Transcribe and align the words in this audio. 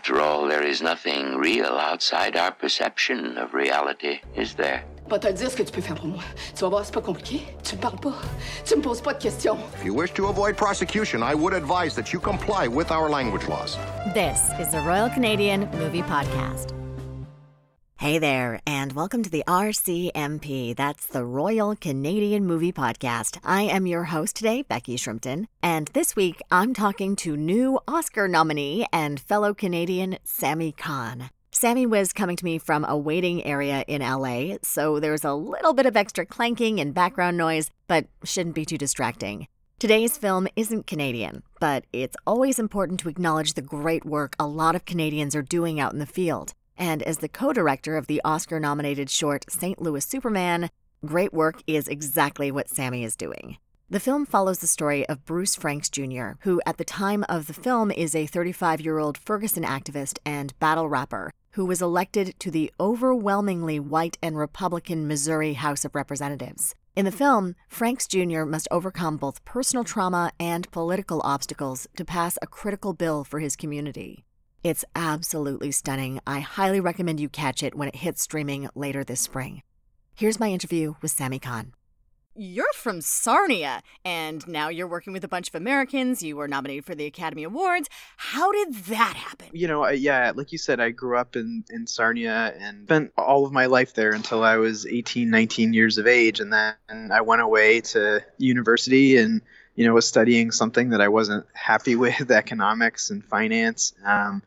After 0.00 0.18
all, 0.18 0.48
there 0.48 0.62
is 0.62 0.80
nothing 0.80 1.36
real 1.36 1.76
outside 1.76 2.34
our 2.34 2.52
perception 2.52 3.36
of 3.36 3.52
reality, 3.52 4.20
is 4.34 4.54
there? 4.54 4.82
Pas 5.10 5.18
te 5.18 5.30
dire 5.30 5.50
ce 5.50 5.56
que 5.56 5.62
tu 5.62 5.72
peux 5.72 5.82
faire 5.82 5.94
pour 5.94 6.06
moi. 6.06 6.22
Tu 6.54 6.62
vas 6.62 6.70
voir, 6.70 6.86
c'est 6.86 6.94
pas 6.94 7.02
compliqué. 7.02 7.42
Tu 7.62 7.76
me 7.76 7.82
parles 7.82 8.00
pas. 8.00 8.14
Tu 8.64 8.76
me 8.76 8.80
poses 8.80 9.02
pas 9.02 9.12
de 9.12 9.18
questions. 9.18 9.58
If 9.78 9.84
you 9.84 9.92
wish 9.92 10.14
to 10.14 10.28
avoid 10.28 10.56
prosecution, 10.56 11.22
I 11.22 11.34
would 11.34 11.52
advise 11.52 11.94
that 11.96 12.14
you 12.14 12.18
comply 12.18 12.66
with 12.66 12.90
our 12.90 13.10
language 13.10 13.46
laws. 13.46 13.76
This 14.14 14.40
is 14.58 14.70
the 14.72 14.80
Royal 14.86 15.10
Canadian 15.10 15.68
Movie 15.78 16.02
Podcast. 16.02 16.79
Hey 18.00 18.16
there, 18.16 18.62
and 18.66 18.94
welcome 18.94 19.22
to 19.22 19.28
the 19.28 19.44
RCMP. 19.46 20.74
That's 20.74 21.04
the 21.04 21.22
Royal 21.22 21.76
Canadian 21.76 22.46
Movie 22.46 22.72
Podcast. 22.72 23.38
I 23.44 23.64
am 23.64 23.86
your 23.86 24.04
host 24.04 24.36
today, 24.36 24.62
Becky 24.62 24.96
Shrimpton, 24.96 25.48
and 25.62 25.88
this 25.88 26.16
week 26.16 26.40
I'm 26.50 26.72
talking 26.72 27.14
to 27.16 27.36
new 27.36 27.78
Oscar 27.86 28.26
nominee 28.26 28.86
and 28.90 29.20
fellow 29.20 29.52
Canadian 29.52 30.16
Sami 30.24 30.72
Khan. 30.72 31.28
Sami 31.50 31.84
was 31.84 32.14
coming 32.14 32.36
to 32.36 32.44
me 32.46 32.56
from 32.56 32.86
a 32.86 32.96
waiting 32.96 33.44
area 33.44 33.84
in 33.86 34.00
LA, 34.00 34.56
so 34.62 34.98
there's 34.98 35.22
a 35.22 35.34
little 35.34 35.74
bit 35.74 35.84
of 35.84 35.94
extra 35.94 36.24
clanking 36.24 36.80
and 36.80 36.94
background 36.94 37.36
noise, 37.36 37.68
but 37.86 38.06
shouldn't 38.24 38.54
be 38.54 38.64
too 38.64 38.78
distracting. 38.78 39.46
Today's 39.78 40.16
film 40.16 40.48
isn't 40.56 40.86
Canadian, 40.86 41.42
but 41.60 41.84
it's 41.92 42.16
always 42.26 42.58
important 42.58 43.00
to 43.00 43.10
acknowledge 43.10 43.52
the 43.52 43.60
great 43.60 44.06
work 44.06 44.36
a 44.38 44.46
lot 44.46 44.74
of 44.74 44.86
Canadians 44.86 45.36
are 45.36 45.42
doing 45.42 45.78
out 45.78 45.92
in 45.92 45.98
the 45.98 46.06
field. 46.06 46.54
And 46.80 47.02
as 47.02 47.18
the 47.18 47.28
co 47.28 47.52
director 47.52 47.96
of 47.98 48.06
the 48.06 48.22
Oscar 48.24 48.58
nominated 48.58 49.10
short 49.10 49.44
St. 49.50 49.80
Louis 49.80 50.04
Superman, 50.04 50.70
great 51.04 51.32
work 51.32 51.62
is 51.66 51.86
exactly 51.86 52.50
what 52.50 52.70
Sami 52.70 53.04
is 53.04 53.14
doing. 53.14 53.58
The 53.90 54.00
film 54.00 54.24
follows 54.24 54.60
the 54.60 54.66
story 54.66 55.06
of 55.08 55.26
Bruce 55.26 55.54
Franks 55.54 55.90
Jr., 55.90 56.30
who 56.40 56.62
at 56.64 56.78
the 56.78 56.84
time 56.84 57.24
of 57.28 57.48
the 57.48 57.52
film 57.52 57.90
is 57.90 58.14
a 58.14 58.26
35 58.26 58.80
year 58.80 58.98
old 58.98 59.18
Ferguson 59.18 59.62
activist 59.62 60.18
and 60.24 60.58
battle 60.58 60.88
rapper 60.88 61.32
who 61.52 61.66
was 61.66 61.82
elected 61.82 62.34
to 62.38 62.50
the 62.50 62.72
overwhelmingly 62.80 63.78
white 63.78 64.16
and 64.22 64.38
Republican 64.38 65.06
Missouri 65.06 65.54
House 65.54 65.84
of 65.84 65.94
Representatives. 65.94 66.74
In 66.96 67.04
the 67.04 67.12
film, 67.12 67.56
Franks 67.68 68.06
Jr. 68.06 68.44
must 68.44 68.68
overcome 68.70 69.16
both 69.16 69.44
personal 69.44 69.84
trauma 69.84 70.32
and 70.40 70.70
political 70.70 71.20
obstacles 71.24 71.88
to 71.96 72.04
pass 72.04 72.38
a 72.40 72.46
critical 72.46 72.94
bill 72.94 73.24
for 73.24 73.40
his 73.40 73.56
community. 73.56 74.24
It's 74.62 74.84
absolutely 74.94 75.72
stunning. 75.72 76.20
I 76.26 76.40
highly 76.40 76.80
recommend 76.80 77.18
you 77.18 77.28
catch 77.28 77.62
it 77.62 77.74
when 77.74 77.88
it 77.88 77.96
hits 77.96 78.22
streaming 78.22 78.68
later 78.74 79.02
this 79.02 79.20
spring. 79.20 79.62
Here's 80.14 80.38
my 80.38 80.48
interview 80.48 80.96
with 81.00 81.12
Sami 81.12 81.38
Khan 81.38 81.72
you're 82.36 82.72
from 82.74 83.00
Sarnia, 83.00 83.82
and 84.04 84.46
now 84.46 84.68
you're 84.68 84.86
working 84.86 85.12
with 85.12 85.24
a 85.24 85.28
bunch 85.28 85.48
of 85.48 85.54
Americans. 85.54 86.22
You 86.22 86.36
were 86.36 86.48
nominated 86.48 86.84
for 86.84 86.94
the 86.94 87.04
Academy 87.04 87.42
Awards. 87.42 87.88
How 88.16 88.52
did 88.52 88.74
that 88.86 89.14
happen? 89.16 89.48
You 89.52 89.68
know, 89.68 89.86
yeah, 89.88 90.32
like 90.34 90.52
you 90.52 90.56
said, 90.56 90.80
I 90.80 90.90
grew 90.90 91.18
up 91.18 91.36
in, 91.36 91.64
in 91.70 91.86
Sarnia 91.86 92.54
and 92.58 92.84
spent 92.84 93.12
all 93.18 93.44
of 93.44 93.52
my 93.52 93.66
life 93.66 93.94
there 93.94 94.12
until 94.12 94.44
I 94.44 94.56
was 94.56 94.86
18, 94.86 95.28
19 95.28 95.74
years 95.74 95.98
of 95.98 96.06
age. 96.06 96.40
And 96.40 96.52
then 96.52 97.10
I 97.12 97.20
went 97.20 97.42
away 97.42 97.80
to 97.80 98.24
university 98.38 99.18
and, 99.18 99.42
you 99.80 99.86
know, 99.86 99.94
was 99.94 100.06
studying 100.06 100.50
something 100.50 100.90
that 100.90 101.00
I 101.00 101.08
wasn't 101.08 101.46
happy 101.54 101.96
with 102.04 102.30
economics 102.30 103.08
and 103.08 103.24
finance. 103.24 103.94
Um, 104.04 104.42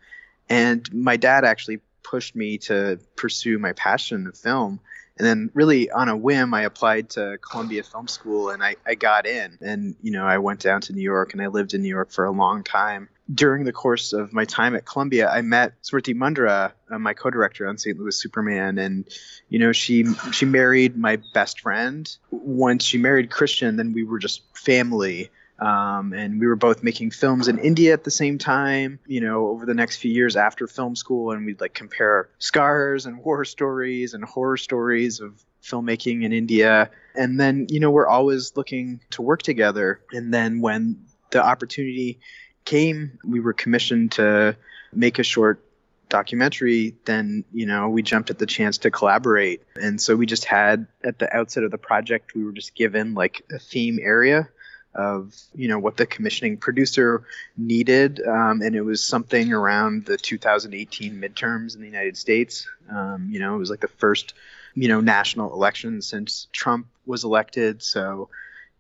and 0.48 0.88
my 0.94 1.18
dad 1.18 1.44
actually 1.44 1.80
pushed 2.04 2.36
me 2.36 2.60
to 2.60 3.00
pursue 3.16 3.58
my 3.58 3.74
passion 3.74 4.28
of 4.28 4.38
film 4.38 4.80
and 5.18 5.26
then 5.26 5.50
really 5.56 5.90
on 5.90 6.10
a 6.10 6.18
whim 6.18 6.54
i 6.54 6.64
applied 6.64 7.10
to 7.10 7.38
columbia 7.38 7.82
film 7.82 8.10
school 8.10 8.50
and 8.50 8.62
I, 8.62 8.76
I 8.86 8.96
got 8.96 9.26
in 9.26 9.58
and 9.62 9.96
you 10.02 10.12
know 10.12 10.26
i 10.26 10.38
went 10.38 10.60
down 10.60 10.82
to 10.82 10.94
new 10.94 11.02
york 11.02 11.32
and 11.32 11.42
i 11.42 11.48
lived 11.48 11.74
in 11.74 11.82
new 11.82 11.88
york 11.88 12.12
for 12.12 12.26
a 12.26 12.32
long 12.32 12.62
time 12.62 13.08
during 13.34 13.64
the 13.64 13.72
course 13.72 14.12
of 14.14 14.34
my 14.34 14.46
time 14.46 14.76
at 14.76 14.86
columbia 14.86 15.30
i 15.30 15.42
met 15.42 15.74
smriti 15.82 16.14
Mundhra, 16.14 16.72
uh, 16.92 17.00
my 17.00 17.14
co-director 17.14 17.68
on 17.68 17.78
st 17.78 17.98
louis 17.98 18.20
superman 18.20 18.78
and 18.78 19.08
you 19.50 19.60
know 19.60 19.72
she 19.72 20.06
she 20.32 20.46
married 20.46 20.98
my 20.98 21.18
best 21.34 21.62
friend 21.62 22.18
once 22.32 22.84
she 22.84 22.98
married 22.98 23.30
christian 23.30 23.78
then 23.78 23.94
we 23.94 24.04
were 24.04 24.20
just 24.20 24.42
family 24.58 25.30
um, 25.60 26.14
and 26.14 26.40
we 26.40 26.48
were 26.48 26.56
both 26.56 26.84
making 26.84 27.12
films 27.12 27.48
in 27.48 27.58
India 27.58 27.94
at 27.94 28.04
the 28.04 28.12
same 28.12 28.38
time, 28.38 29.00
you 29.06 29.22
know, 29.22 29.48
over 29.48 29.66
the 29.66 29.74
next 29.74 29.98
few 29.98 30.12
years 30.12 30.36
after 30.36 30.68
film 30.68 30.96
school. 30.96 31.32
And 31.32 31.46
we'd 31.46 31.62
like 31.62 31.74
compare 31.74 32.30
scars 32.40 33.06
and 33.06 33.24
war 33.24 33.46
stories 33.46 34.14
and 34.14 34.26
horror 34.26 34.58
stories 34.58 35.22
of 35.22 35.44
filmmaking 35.64 36.24
in 36.24 36.34
India. 36.34 36.90
And 37.16 37.40
then, 37.40 37.68
you 37.70 37.80
know, 37.80 37.92
we're 37.92 38.08
always 38.08 38.58
looking 38.58 39.00
to 39.12 39.22
work 39.22 39.42
together. 39.42 40.02
And 40.12 40.34
then 40.34 40.60
when 40.60 41.06
the 41.32 41.44
opportunity 41.44 42.20
came, 42.66 43.20
we 43.24 43.40
were 43.40 43.54
commissioned 43.54 44.14
to 44.14 44.56
make 44.92 45.20
a 45.20 45.24
short 45.24 45.64
documentary, 46.10 46.96
then, 47.06 47.44
you 47.52 47.66
know, 47.66 47.90
we 47.90 48.04
jumped 48.04 48.30
at 48.30 48.38
the 48.38 48.46
chance 48.46 48.80
to 48.80 48.92
collaborate. 48.92 49.64
And 49.76 50.00
so 50.00 50.16
we 50.16 50.26
just 50.26 50.46
had 50.46 50.88
at 51.04 51.18
the 51.18 51.36
outset 51.36 51.64
of 51.64 51.72
the 51.72 51.78
project, 51.78 52.36
we 52.36 52.44
were 52.44 52.52
just 52.52 52.76
given 52.76 53.16
like 53.16 53.44
a 53.52 53.60
theme 53.60 54.00
area 54.02 54.50
of 54.96 55.34
you 55.56 55.68
know 55.68 55.80
what 55.80 55.98
the 55.98 56.06
commissioning 56.06 56.58
producer 56.58 57.24
needed, 57.58 58.22
um, 58.26 58.62
and 58.62 58.76
it 58.76 58.82
was 58.82 59.04
something 59.04 59.52
around 59.52 60.06
the 60.06 60.18
2018 60.18 61.20
midterms 61.20 61.76
in 61.76 61.82
the 61.82 61.88
United 61.88 62.18
States. 62.18 62.68
Um, 62.90 63.30
you 63.32 63.40
know, 63.40 63.56
it 63.56 63.58
was 63.58 63.70
like 63.70 63.80
the 63.80 63.88
first 63.88 64.34
you 64.76 64.88
know 64.88 65.02
national 65.02 65.54
election 65.54 66.02
since 66.02 66.48
Trump 66.52 66.88
was 67.06 67.24
elected, 67.24 67.82
so 67.82 68.30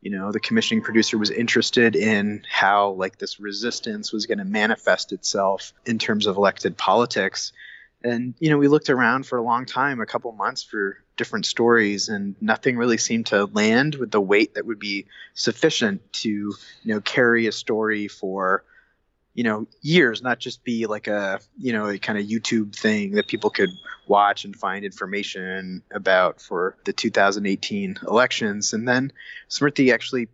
you 0.03 0.11
know 0.11 0.31
the 0.31 0.39
commissioning 0.39 0.83
producer 0.83 1.17
was 1.17 1.31
interested 1.31 1.95
in 1.95 2.43
how 2.49 2.91
like 2.91 3.17
this 3.17 3.39
resistance 3.39 4.11
was 4.11 4.25
going 4.25 4.37
to 4.37 4.45
manifest 4.45 5.13
itself 5.13 5.73
in 5.85 5.97
terms 5.97 6.27
of 6.27 6.35
elected 6.35 6.77
politics. 6.77 7.53
And 8.03 8.33
you 8.39 8.49
know 8.49 8.57
we 8.57 8.67
looked 8.67 8.89
around 8.89 9.25
for 9.25 9.37
a 9.37 9.41
long 9.41 9.65
time 9.65 10.01
a 10.01 10.05
couple 10.05 10.31
months 10.33 10.61
for 10.61 10.97
different 11.15 11.45
stories 11.45 12.09
and 12.09 12.35
nothing 12.41 12.75
really 12.75 12.97
seemed 12.97 13.27
to 13.27 13.45
land 13.45 13.95
with 13.95 14.11
the 14.11 14.19
weight 14.19 14.55
that 14.55 14.65
would 14.65 14.79
be 14.79 15.05
sufficient 15.35 16.01
to 16.13 16.29
you 16.29 16.53
know 16.93 16.99
carry 16.99 17.47
a 17.47 17.51
story 17.51 18.09
for 18.09 18.65
you 19.33 19.43
know 19.43 19.67
years 19.81 20.21
not 20.21 20.39
just 20.39 20.63
be 20.63 20.85
like 20.85 21.07
a 21.07 21.39
you 21.57 21.73
know 21.73 21.87
a 21.87 21.97
kind 21.97 22.19
of 22.19 22.25
youtube 22.25 22.75
thing 22.75 23.13
that 23.13 23.27
people 23.27 23.49
could 23.49 23.71
watch 24.07 24.45
and 24.45 24.55
find 24.55 24.85
information 24.85 25.81
about 25.91 26.41
for 26.41 26.75
the 26.83 26.93
2018 26.93 27.99
elections. 28.07 28.73
And 28.73 28.87
then 28.87 29.11
smriti 29.49 29.93
actually 29.93 30.27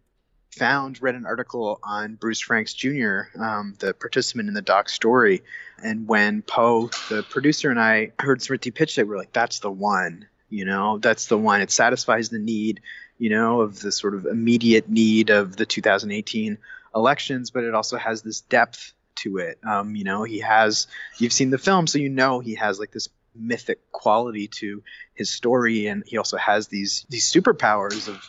found 0.51 1.01
read 1.01 1.15
an 1.15 1.25
article 1.25 1.79
on 1.83 2.15
bruce 2.15 2.41
franks 2.41 2.73
jr 2.73 3.21
um, 3.39 3.75
the 3.79 3.93
participant 3.93 4.47
in 4.47 4.53
the 4.53 4.61
doc 4.61 4.89
story. 4.89 5.43
And 5.81 6.07
when 6.07 6.41
Poh 6.41 6.89
the 7.09 7.23
producer 7.29 7.69
and 7.69 7.79
i 7.79 8.11
heard 8.19 8.39
smriti 8.39 8.73
pitch 8.73 8.97
it 8.97 9.03
we 9.03 9.11
we're 9.11 9.17
like 9.17 9.33
that's 9.33 9.59
the 9.59 9.71
one 9.71 10.27
you 10.49 10.65
know, 10.65 10.97
that's 10.97 11.27
the 11.27 11.37
one. 11.37 11.61
It 11.61 11.71
satisfies 11.71 12.29
the 12.29 12.39
need, 12.39 12.81
you 13.17 13.29
know, 13.29 13.61
of 13.61 13.79
the 13.79 13.91
sort 13.91 14.15
of 14.15 14.25
immediate 14.25 14.89
need 14.89 15.29
of 15.29 15.55
the 15.55 15.65
2018 15.65 16.57
elections, 16.95 17.51
but 17.51 17.63
it 17.63 17.73
also 17.73 17.97
has 17.97 18.21
this 18.21 18.41
depth 18.41 18.93
to 19.15 19.37
it. 19.37 19.59
Um, 19.63 19.95
you 19.95 20.03
know, 20.03 20.23
he 20.23 20.39
has. 20.39 20.87
You've 21.17 21.33
seen 21.33 21.49
the 21.49 21.57
film, 21.57 21.87
so 21.87 21.99
you 21.99 22.09
know 22.09 22.39
he 22.39 22.55
has 22.55 22.79
like 22.79 22.91
this 22.91 23.09
mythic 23.35 23.91
quality 23.91 24.47
to 24.47 24.83
his 25.13 25.29
story, 25.29 25.87
and 25.87 26.03
he 26.05 26.17
also 26.17 26.37
has 26.37 26.67
these 26.67 27.05
these 27.09 27.31
superpowers 27.31 28.07
of 28.07 28.21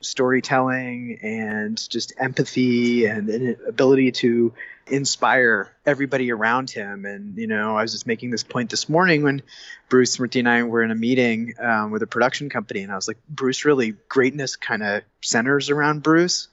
storytelling 0.00 1.18
and 1.22 1.88
just 1.90 2.12
empathy 2.18 3.06
and 3.06 3.28
an 3.28 3.56
ability 3.66 4.12
to 4.12 4.52
inspire 4.86 5.74
everybody 5.84 6.30
around 6.30 6.70
him. 6.70 7.04
And, 7.04 7.36
you 7.36 7.46
know, 7.46 7.76
I 7.76 7.82
was 7.82 7.92
just 7.92 8.06
making 8.06 8.30
this 8.30 8.44
point 8.44 8.70
this 8.70 8.88
morning 8.88 9.22
when 9.22 9.42
Bruce, 9.88 10.16
Smriti, 10.16 10.38
and 10.38 10.48
I 10.48 10.62
were 10.62 10.82
in 10.82 10.90
a 10.90 10.94
meeting 10.94 11.54
um, 11.58 11.90
with 11.90 12.02
a 12.02 12.06
production 12.06 12.48
company, 12.48 12.82
and 12.82 12.92
I 12.92 12.94
was 12.94 13.08
like, 13.08 13.18
Bruce, 13.28 13.64
really, 13.64 13.94
greatness 14.08 14.56
kind 14.56 14.82
of 14.82 15.02
centers 15.20 15.70
around 15.70 16.02
Bruce. 16.02 16.48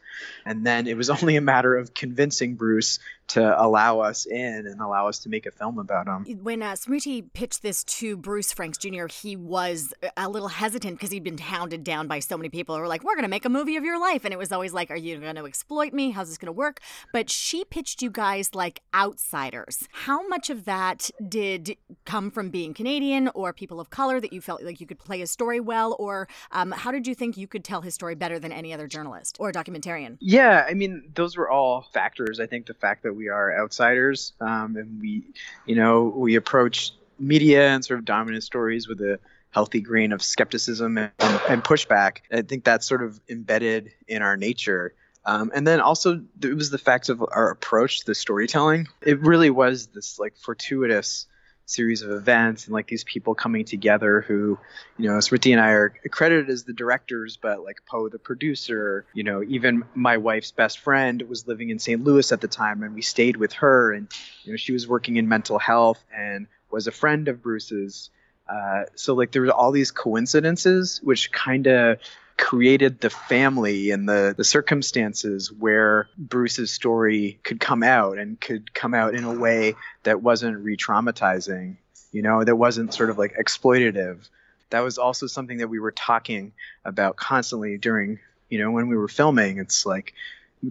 And 0.46 0.66
then 0.66 0.88
it 0.88 0.98
was 0.98 1.09
only 1.22 1.36
a 1.36 1.42
matter 1.42 1.76
of 1.76 1.94
convincing 1.94 2.56
Bruce 2.56 3.00
to 3.28 3.62
allow 3.62 4.00
us 4.00 4.25
in 4.25 4.68
and 4.68 4.80
allow 4.80 5.08
us 5.08 5.19
to 5.19 5.30
make 5.30 5.46
a 5.46 5.52
film 5.52 5.80
about 5.80 6.08
him. 6.08 6.44
When 6.44 6.62
uh, 6.62 6.73
Smriti 6.73 7.26
pitched 7.34 7.64
this 7.64 7.84
to 7.85 8.17
Bruce 8.17 8.53
Franks 8.53 8.78
Jr., 8.78 9.08
he 9.08 9.35
was 9.35 9.94
a 10.16 10.29
little 10.29 10.47
hesitant 10.47 10.96
because 10.96 11.11
he'd 11.11 11.23
been 11.23 11.38
hounded 11.38 11.84
down 11.84 12.08
by 12.08 12.20
so 12.20 12.38
many 12.38 12.50
people 12.50 12.76
who 12.76 12.82
were 12.82 12.88
like, 12.88 13.03
We're 13.03 13.16
going 13.16 13.23
to 13.23 13.29
make 13.29 13.46
a 13.46 13.50
movie 13.50 13.78
of 13.78 13.84
your 13.84 14.00
life. 14.00 14.26
And 14.26 14.34
it 14.34 14.38
was 14.38 14.52
always 14.52 14.73
like, 14.73 14.91
Are 14.91 14.97
you 14.97 15.17
going 15.17 15.35
to 15.35 15.46
exploit 15.46 15.94
me? 15.94 16.11
How's 16.11 16.29
this 16.29 16.38
going 16.38 16.47
to 16.47 16.52
work? 16.52 16.82
But 17.11 17.29
she 17.29 17.66
pitched 17.66 18.02
you 18.02 18.11
guys 18.11 18.53
like 18.53 18.82
outsiders. 18.94 19.88
How 19.91 20.28
much 20.28 20.50
of 20.50 20.66
that 20.66 21.09
did 21.28 21.78
come 22.05 22.29
from 22.29 22.50
being 22.50 22.73
Canadian 22.73 23.29
or 23.29 23.53
people 23.53 23.79
of 23.79 23.90
color 23.90 24.22
that 24.22 24.34
you 24.34 24.41
felt 24.41 24.61
like 24.61 24.79
you 24.79 24.88
could 24.88 25.00
play 25.00 25.22
a 25.22 25.28
story 25.28 25.59
well? 25.59 25.96
Or 25.97 26.28
um, 26.52 26.72
how 26.72 26.91
did 26.91 27.08
you 27.08 27.16
think 27.16 27.38
you 27.38 27.47
could 27.47 27.64
tell 27.64 27.82
his 27.82 27.96
story 27.96 28.14
better 28.14 28.38
than 28.38 28.52
any 28.52 28.72
other 28.72 28.88
journalist 28.88 29.38
or 29.40 29.52
documentarian? 29.52 30.17
Yeah, 30.20 30.66
I 30.70 30.76
mean, 30.76 31.09
those 31.16 31.35
were 31.35 31.50
all 31.50 31.88
factors. 31.91 32.40
I 32.40 32.46
think 32.46 32.67
the 32.67 32.73
fact 32.73 33.03
that 33.03 33.15
we 33.16 33.29
are 33.29 33.58
outsiders, 33.58 34.34
um, 34.40 34.76
and 34.76 35.00
we, 35.02 35.23
you 35.66 35.76
know, 35.76 36.03
we 36.03 36.35
approach 36.35 36.91
media 37.20 37.70
and 37.70 37.84
sort 37.84 38.00
of 38.00 38.06
dominant 38.06 38.44
stories 38.44 38.88
with 38.88 39.00
a 39.02 39.20
healthy 39.52 39.79
grain 39.79 40.12
of 40.12 40.22
skepticism 40.22 40.97
and, 40.97 41.12
and 41.50 41.64
pushback. 41.64 42.17
I 42.32 42.41
think 42.41 42.66
that's 42.66 42.85
sort 42.85 43.02
of 43.02 43.20
embedded 43.29 43.91
in 44.08 44.22
our 44.22 44.35
nature. 44.35 44.94
Um, 45.26 45.52
and 45.56 45.66
then 45.66 45.79
also 45.79 46.22
it 46.44 46.53
was 46.53 46.70
the 46.70 46.78
fact 46.78 47.09
of 47.09 47.22
our 47.22 47.50
approach 47.50 48.02
to 48.02 48.06
the 48.06 48.16
storytelling. 48.16 48.88
It 49.02 49.22
really 49.22 49.50
was 49.50 49.88
this 49.88 50.20
like 50.20 50.35
fortuitous 50.38 51.26
series 51.66 52.02
of 52.02 52.12
events 52.12 52.66
and 52.66 52.73
like 52.73 52.88
these 52.88 53.03
people 53.03 53.34
coming 53.34 53.66
together 53.66 54.22
who, 54.22 54.58
you 54.97 55.08
know, 55.08 55.17
Smriti 55.17 55.52
and 55.52 55.59
I 55.59 55.70
are 55.70 55.90
credited 56.12 56.50
as 56.50 56.64
the 56.64 56.73
directors, 56.73 57.38
but 57.38 57.64
like 57.64 57.82
Poh, 57.85 58.09
the 58.09 58.20
producer, 58.20 59.06
you 59.14 59.23
know, 59.23 59.44
even 59.47 59.84
my 59.96 60.17
wife's 60.17 60.52
best 60.52 60.79
friend 60.79 61.22
was 61.23 61.47
living 61.47 61.70
in 61.70 61.79
St. 61.79 62.03
Louis 62.03 62.32
at 62.32 62.41
the 62.41 62.47
time 62.47 62.84
and 62.84 62.94
we 62.94 63.02
stayed 63.02 63.38
with 63.38 63.53
her 63.53 63.94
and, 63.94 64.08
you 64.44 64.53
know, 64.53 64.58
she 64.58 64.73
was 64.73 64.88
working 64.88 65.17
in 65.17 65.28
mental 65.28 65.59
health 65.59 66.03
and 66.16 66.47
was 66.70 66.88
a 66.88 66.91
friend 66.91 67.28
of 67.28 67.41
Bruce's. 67.41 68.09
Uh, 68.47 68.84
so 68.94 69.16
like 69.16 69.32
there 69.32 69.41
were 69.41 69.52
all 69.52 69.72
these 69.72 69.90
coincidences 69.90 71.02
which 71.03 71.32
kind 71.32 71.66
of 71.66 71.97
created 72.37 72.99
the 72.99 73.09
family 73.09 73.91
and 73.91 74.08
the, 74.08 74.34
the 74.35 74.43
circumstances 74.43 75.52
where 75.52 76.09
Bruce's 76.17 76.72
story 76.72 77.40
could 77.43 77.59
come 77.59 77.82
out 77.82 78.17
and 78.17 78.40
could 78.40 78.73
come 78.73 78.93
out 78.93 79.16
in 79.16 79.23
a 79.23 79.34
way 79.34 79.76
that 80.03 80.22
wasn't 80.22 80.58
re 80.59 80.76
traumatizing, 80.76 81.78
you 82.11 82.22
know, 82.22 82.43
that 82.43 82.55
wasn't 82.55 82.93
sort 82.93 83.09
of 83.09 83.17
like 83.17 83.35
exploitative. 83.35 84.28
That 84.72 84.82
was 84.82 84.97
also 84.97 85.28
something 85.28 85.59
that 85.59 85.70
we 85.70 85.79
were 85.79 85.91
talking 85.91 86.52
about 86.84 87.16
constantly 87.16 87.78
during, 87.78 88.20
you 88.49 88.59
know, 88.59 88.72
when 88.72 88.90
we 88.90 88.97
were 88.97 89.08
filming. 89.08 89.59
It's 89.59 89.85
like 89.85 90.14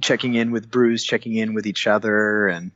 checking 0.02 0.34
in 0.34 0.50
with 0.50 0.70
Bruce, 0.70 1.02
checking 1.02 1.34
in 1.34 1.54
with 1.54 1.66
each 1.66 1.86
other, 1.86 2.48
and, 2.48 2.72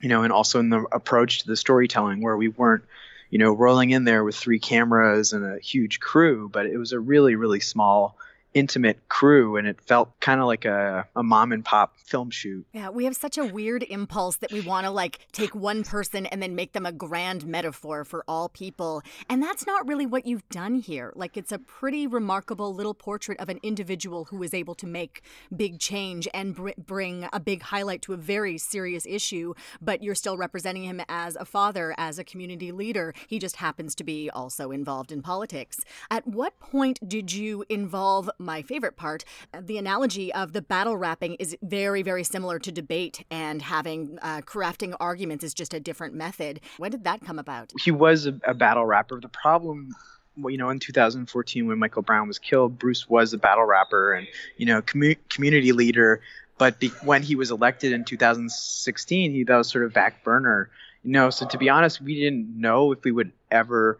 you 0.00 0.08
know, 0.08 0.24
and 0.24 0.32
also 0.32 0.58
in 0.58 0.70
the 0.70 0.84
approach 0.90 1.40
to 1.40 1.46
the 1.46 1.56
storytelling 1.56 2.20
where 2.20 2.36
we 2.36 2.48
weren't 2.48 2.84
you 3.30 3.38
know, 3.38 3.52
rolling 3.52 3.90
in 3.90 4.04
there 4.04 4.24
with 4.24 4.36
three 4.36 4.58
cameras 4.58 5.32
and 5.32 5.44
a 5.44 5.58
huge 5.58 6.00
crew, 6.00 6.48
but 6.48 6.66
it 6.66 6.78
was 6.78 6.92
a 6.92 7.00
really, 7.00 7.34
really 7.34 7.60
small 7.60 8.16
intimate 8.54 9.08
crew 9.08 9.56
and 9.56 9.66
it 9.66 9.80
felt 9.80 10.18
kind 10.20 10.40
of 10.40 10.46
like 10.46 10.64
a, 10.64 11.06
a 11.14 11.22
mom 11.22 11.52
and 11.52 11.64
pop 11.64 11.98
film 11.98 12.30
shoot. 12.30 12.66
Yeah, 12.72 12.88
we 12.88 13.04
have 13.04 13.16
such 13.16 13.38
a 13.38 13.44
weird 13.44 13.82
impulse 13.84 14.36
that 14.36 14.52
we 14.52 14.60
want 14.60 14.86
to 14.86 14.90
like 14.90 15.18
take 15.32 15.54
one 15.54 15.84
person 15.84 16.26
and 16.26 16.42
then 16.42 16.54
make 16.54 16.72
them 16.72 16.86
a 16.86 16.92
grand 16.92 17.46
metaphor 17.46 18.04
for 18.04 18.24
all 18.26 18.48
people. 18.48 19.02
And 19.28 19.42
that's 19.42 19.66
not 19.66 19.86
really 19.86 20.06
what 20.06 20.26
you've 20.26 20.48
done 20.48 20.76
here. 20.76 21.12
Like 21.14 21.36
it's 21.36 21.52
a 21.52 21.58
pretty 21.58 22.06
remarkable 22.06 22.74
little 22.74 22.94
portrait 22.94 23.38
of 23.38 23.48
an 23.48 23.60
individual 23.62 24.26
who 24.26 24.42
is 24.42 24.54
able 24.54 24.74
to 24.76 24.86
make 24.86 25.22
big 25.54 25.78
change 25.78 26.26
and 26.32 26.54
br- 26.54 26.70
bring 26.78 27.28
a 27.32 27.40
big 27.40 27.62
highlight 27.62 28.02
to 28.02 28.12
a 28.12 28.16
very 28.16 28.58
serious 28.58 29.06
issue, 29.06 29.54
but 29.80 30.02
you're 30.02 30.14
still 30.14 30.36
representing 30.36 30.84
him 30.84 31.00
as 31.08 31.36
a 31.36 31.44
father, 31.44 31.94
as 31.98 32.18
a 32.18 32.24
community 32.24 32.72
leader. 32.72 33.14
He 33.26 33.38
just 33.38 33.56
happens 33.56 33.94
to 33.96 34.04
be 34.04 34.30
also 34.30 34.70
involved 34.70 35.12
in 35.12 35.22
politics. 35.22 35.80
At 36.10 36.26
what 36.26 36.58
point 36.58 36.98
did 37.06 37.32
you 37.32 37.64
involve 37.68 38.30
my 38.38 38.62
favorite 38.62 38.96
part. 38.96 39.24
The 39.58 39.78
analogy 39.78 40.32
of 40.32 40.52
the 40.52 40.62
battle 40.62 40.96
rapping 40.96 41.34
is 41.34 41.56
very, 41.62 42.02
very 42.02 42.24
similar 42.24 42.58
to 42.60 42.72
debate, 42.72 43.24
and 43.30 43.60
having 43.60 44.18
uh, 44.22 44.40
crafting 44.42 44.94
arguments 45.00 45.44
is 45.44 45.54
just 45.54 45.74
a 45.74 45.80
different 45.80 46.14
method. 46.14 46.60
When 46.78 46.90
did 46.90 47.04
that 47.04 47.20
come 47.20 47.38
about? 47.38 47.72
He 47.82 47.90
was 47.90 48.26
a, 48.26 48.38
a 48.46 48.54
battle 48.54 48.86
rapper. 48.86 49.20
The 49.20 49.28
problem 49.28 49.94
you 50.36 50.56
know, 50.56 50.70
in 50.70 50.78
2014 50.78 51.66
when 51.66 51.80
Michael 51.80 52.02
Brown 52.02 52.28
was 52.28 52.38
killed, 52.38 52.78
Bruce 52.78 53.08
was 53.08 53.32
a 53.32 53.38
battle 53.38 53.64
rapper 53.64 54.12
and 54.12 54.28
you 54.56 54.66
know 54.66 54.80
commu- 54.82 55.16
community 55.28 55.72
leader. 55.72 56.20
But 56.58 56.78
be- 56.78 56.88
when 57.02 57.22
he 57.22 57.34
was 57.34 57.50
elected 57.50 57.92
in 57.92 58.04
2016, 58.04 59.32
he 59.32 59.44
that 59.44 59.56
was 59.56 59.68
sort 59.68 59.84
of 59.84 59.92
back 59.92 60.22
burner. 60.22 60.70
You 61.02 61.12
know, 61.12 61.30
so 61.30 61.46
to 61.46 61.58
be 61.58 61.68
honest, 61.68 62.00
we 62.00 62.14
didn't 62.16 62.60
know 62.60 62.92
if 62.92 63.02
we 63.02 63.12
would 63.12 63.32
ever 63.50 63.98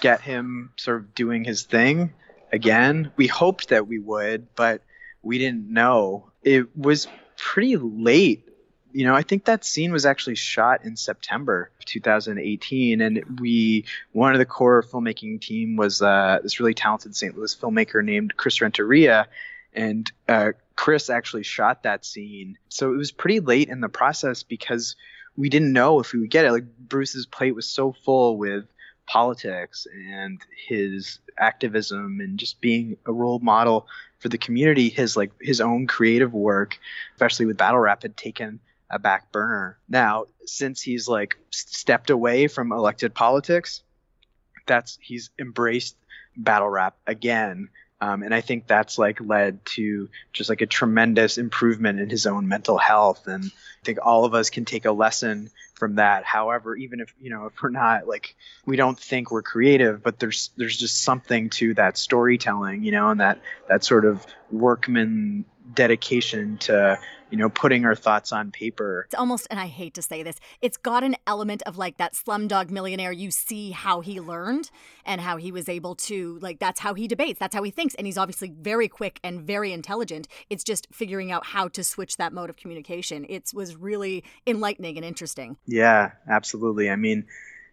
get 0.00 0.20
him 0.20 0.72
sort 0.76 0.98
of 0.98 1.14
doing 1.14 1.44
his 1.44 1.62
thing 1.62 2.12
again. 2.52 3.12
We 3.16 3.26
hoped 3.26 3.68
that 3.68 3.86
we 3.86 3.98
would, 3.98 4.54
but 4.54 4.82
we 5.22 5.38
didn't 5.38 5.68
know. 5.72 6.30
It 6.42 6.76
was 6.76 7.08
pretty 7.36 7.76
late. 7.76 8.44
You 8.92 9.06
know, 9.06 9.14
I 9.14 9.22
think 9.22 9.44
that 9.44 9.64
scene 9.64 9.92
was 9.92 10.06
actually 10.06 10.36
shot 10.36 10.84
in 10.84 10.96
September 10.96 11.70
of 11.78 11.84
2018, 11.84 13.00
and 13.00 13.40
we 13.40 13.84
one 14.12 14.32
of 14.32 14.38
the 14.38 14.46
core 14.46 14.82
filmmaking 14.82 15.40
team 15.40 15.76
was 15.76 16.00
uh, 16.00 16.38
this 16.42 16.58
really 16.58 16.74
talented 16.74 17.14
St. 17.14 17.36
Louis 17.36 17.54
filmmaker 17.54 18.02
named 18.02 18.36
Chris 18.36 18.60
Renteria, 18.60 19.28
and 19.74 20.10
uh, 20.26 20.52
Chris 20.74 21.10
actually 21.10 21.42
shot 21.42 21.82
that 21.82 22.04
scene. 22.04 22.56
So 22.68 22.94
it 22.94 22.96
was 22.96 23.12
pretty 23.12 23.40
late 23.40 23.68
in 23.68 23.80
the 23.80 23.88
process 23.88 24.42
because 24.42 24.96
we 25.36 25.48
didn't 25.50 25.72
know 25.72 26.00
if 26.00 26.12
we 26.12 26.20
would 26.20 26.30
get 26.30 26.46
it. 26.46 26.52
Like 26.52 26.64
Bruce's 26.78 27.26
plate 27.26 27.54
was 27.54 27.68
so 27.68 27.92
full 27.92 28.38
with 28.38 28.64
politics 29.08 29.86
and 29.90 30.40
his 30.68 31.18
activism 31.38 32.20
and 32.20 32.38
just 32.38 32.60
being 32.60 32.96
a 33.06 33.12
role 33.12 33.38
model 33.38 33.86
for 34.18 34.28
the 34.28 34.38
community 34.38 34.90
his 34.90 35.16
like 35.16 35.32
his 35.40 35.60
own 35.60 35.86
creative 35.86 36.34
work 36.34 36.78
especially 37.14 37.46
with 37.46 37.56
battle 37.56 37.80
rap 37.80 38.02
had 38.02 38.16
taken 38.16 38.60
a 38.90 38.98
back 38.98 39.32
burner 39.32 39.78
now 39.88 40.26
since 40.44 40.82
he's 40.82 41.08
like 41.08 41.36
stepped 41.50 42.10
away 42.10 42.48
from 42.48 42.70
elected 42.70 43.14
politics 43.14 43.82
that's 44.66 44.98
he's 45.00 45.30
embraced 45.38 45.96
battle 46.36 46.68
rap 46.68 46.96
again 47.06 47.68
um, 48.00 48.22
and 48.22 48.32
I 48.32 48.40
think 48.40 48.66
that's 48.66 48.96
like 48.98 49.18
led 49.20 49.64
to 49.74 50.08
just 50.32 50.48
like 50.48 50.60
a 50.60 50.66
tremendous 50.66 51.36
improvement 51.36 51.98
in 51.98 52.08
his 52.08 52.26
own 52.26 52.46
mental 52.46 52.78
health. 52.78 53.26
And 53.26 53.44
I 53.44 53.84
think 53.84 53.98
all 54.00 54.24
of 54.24 54.34
us 54.34 54.50
can 54.50 54.64
take 54.64 54.84
a 54.84 54.92
lesson 54.92 55.50
from 55.78 55.94
that. 55.96 56.24
However, 56.24 56.76
even 56.76 57.00
if 57.00 57.14
you 57.20 57.30
know 57.30 57.46
if 57.54 57.62
we're 57.62 57.70
not 57.70 58.06
like 58.06 58.34
we 58.66 58.76
don't 58.76 58.98
think 58.98 59.30
we're 59.30 59.42
creative, 59.42 60.02
but 60.02 60.18
there's 60.18 60.50
there's 60.56 60.76
just 60.76 61.02
something 61.02 61.50
to 61.50 61.74
that 61.74 61.96
storytelling, 61.96 62.82
you 62.82 62.92
know, 62.92 63.10
and 63.10 63.20
that 63.20 63.40
that 63.68 63.84
sort 63.84 64.04
of 64.04 64.26
workman 64.50 65.44
dedication 65.74 66.58
to 66.58 66.98
you 67.30 67.36
know 67.36 67.48
putting 67.48 67.84
our 67.84 67.94
thoughts 67.94 68.32
on 68.32 68.50
paper. 68.50 69.06
It's 69.06 69.14
almost 69.14 69.46
and 69.50 69.60
i 69.60 69.66
hate 69.66 69.94
to 69.94 70.02
say 70.02 70.22
this 70.22 70.36
it's 70.62 70.76
got 70.76 71.02
an 71.04 71.16
element 71.26 71.62
of 71.66 71.78
like 71.78 71.96
that 71.98 72.14
slumdog 72.14 72.70
millionaire 72.70 73.12
you 73.12 73.30
see 73.30 73.70
how 73.70 74.00
he 74.00 74.20
learned 74.20 74.70
and 75.04 75.20
how 75.20 75.36
he 75.36 75.52
was 75.52 75.68
able 75.68 75.94
to 75.94 76.38
like 76.40 76.58
that's 76.58 76.80
how 76.80 76.94
he 76.94 77.08
debates 77.08 77.38
that's 77.38 77.54
how 77.54 77.62
he 77.62 77.70
thinks 77.70 77.94
and 77.94 78.06
he's 78.06 78.18
obviously 78.18 78.50
very 78.50 78.88
quick 78.88 79.20
and 79.22 79.42
very 79.42 79.72
intelligent. 79.72 80.28
It's 80.50 80.64
just 80.64 80.86
figuring 80.92 81.32
out 81.32 81.46
how 81.46 81.68
to 81.68 81.84
switch 81.84 82.16
that 82.16 82.32
mode 82.32 82.50
of 82.50 82.56
communication. 82.56 83.26
It 83.28 83.50
was 83.54 83.76
really 83.76 84.24
enlightening 84.46 84.96
and 84.96 85.04
interesting. 85.04 85.56
Yeah 85.66 86.12
absolutely. 86.28 86.90
I 86.90 86.96
mean 86.96 87.26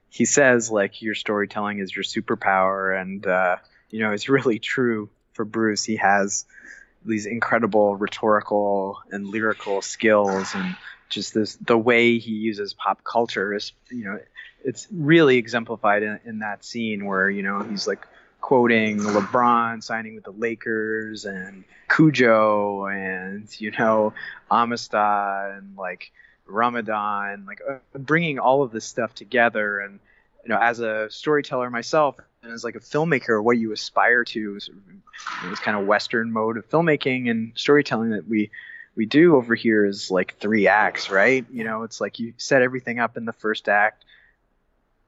he 0.10 0.26
says 0.26 0.72
like 0.72 1.02
your 1.02 1.16
storytelling 1.16 1.80
is 1.80 1.96
your 1.96 2.04
superpower 2.04 3.00
and 3.00 3.26
uh 3.26 3.58
you 3.90 4.00
know 4.00 4.12
it's 4.12 4.30
really 4.38 4.60
true 4.60 5.10
for 5.34 5.46
bruce. 5.46 5.84
He 5.84 5.98
has 5.98 6.46
these 7.06 7.26
incredible 7.26 7.96
rhetorical 7.96 8.98
and 9.12 9.28
lyrical 9.28 9.82
skills 9.82 10.54
and 10.56 10.76
just 11.10 11.34
this 11.34 11.56
the 11.58 11.78
way 11.78 12.18
he 12.18 12.32
uses 12.32 12.74
pop 12.74 13.04
culture 13.04 13.54
is 13.54 13.74
you 13.90 14.04
know 14.04 14.20
it's 14.64 14.88
really 14.92 15.38
exemplified 15.38 16.02
in, 16.02 16.20
in 16.26 16.40
that 16.40 16.66
scene 16.66 17.06
where 17.06 17.30
you 17.30 17.44
know 17.44 17.62
he's 17.62 17.88
like 17.88 18.06
quoting 18.42 19.00
LeBron 19.00 19.82
signing 19.82 20.16
with 20.16 20.24
the 20.24 20.32
Lakers 20.32 21.26
and 21.26 21.64
Cujo 21.90 22.86
and 22.86 23.48
you 23.60 23.72
know 23.72 24.14
Amistad 24.52 25.58
and 25.58 25.76
like 25.76 26.12
Ramadan 26.46 27.46
like 27.48 27.62
uh, 27.68 27.78
bringing 27.98 28.38
all 28.38 28.62
of 28.62 28.72
this 28.72 28.86
stuff 28.86 29.16
together. 29.16 29.80
And 29.80 30.00
you 30.44 30.50
know 30.50 30.60
as 30.60 30.80
a 30.80 31.10
storyteller 31.10 31.70
myself 31.70 32.18
as 32.52 32.64
like 32.64 32.76
a 32.76 32.80
filmmaker, 32.80 33.44
what 33.44 33.58
you 33.58 33.72
aspire 33.72 34.24
to 34.26 34.56
is 34.56 34.70
this 35.50 35.60
kind 35.60 35.78
of 35.78 35.86
Western 35.86 36.32
mode 36.32 36.58
of 36.58 36.70
filmmaking 36.70 37.30
and 37.30 37.54
storytelling 37.56 38.12
that 38.12 38.28
we 38.28 38.52
we 38.96 39.06
do 39.06 39.36
over 39.36 39.56
here 39.56 39.86
is 39.86 40.10
like 40.10 40.38
three 40.40 40.68
acts, 40.68 41.10
right? 41.10 41.46
You 41.52 41.64
know, 41.64 41.84
it's 41.84 42.00
like 42.00 42.20
you 42.20 42.34
set 42.38 42.62
everything 42.62 43.00
up 43.00 43.18
in 43.18 43.26
the 43.26 43.34
first 43.34 43.68
act, 43.68 44.06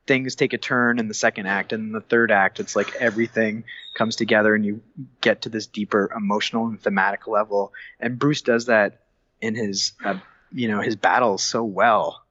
things 0.06 0.36
take 0.36 0.54
a 0.54 0.58
turn 0.58 1.00
in 1.00 1.08
the 1.08 1.14
second 1.14 1.48
act, 1.48 1.74
and 1.74 1.94
the 1.94 2.02
third 2.02 2.32
act, 2.32 2.60
it's 2.60 2.76
like 2.76 2.96
everything 2.96 3.64
comes 3.94 4.16
together 4.16 4.54
and 4.56 4.66
you 4.66 4.82
get 5.22 5.44
to 5.44 5.50
this 5.50 5.68
deeper 5.68 6.12
emotional 6.16 6.68
and 6.68 6.82
thematic 6.82 7.28
level. 7.28 7.74
And 8.00 8.20
Bruce 8.20 8.42
does 8.42 8.66
that 8.66 9.02
in 9.42 9.56
his, 9.56 9.94
uh, 10.04 10.20
you 10.52 10.68
know, 10.68 10.82
his 10.82 10.96
battles 10.96 11.44
so 11.44 11.64
well, 11.64 12.24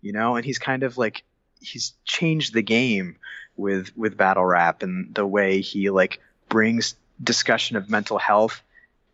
you 0.00 0.12
know, 0.12 0.36
and 0.36 0.44
he's 0.44 0.58
kind 0.58 0.82
of 0.82 0.96
like 0.96 1.24
he's 1.62 1.94
changed 2.04 2.52
the 2.54 2.62
game 2.62 3.16
with 3.56 3.96
with 3.96 4.16
battle 4.16 4.44
rap 4.44 4.82
and 4.82 5.14
the 5.14 5.26
way 5.26 5.60
he 5.60 5.90
like 5.90 6.20
brings 6.48 6.96
discussion 7.22 7.76
of 7.76 7.88
mental 7.88 8.18
health 8.18 8.62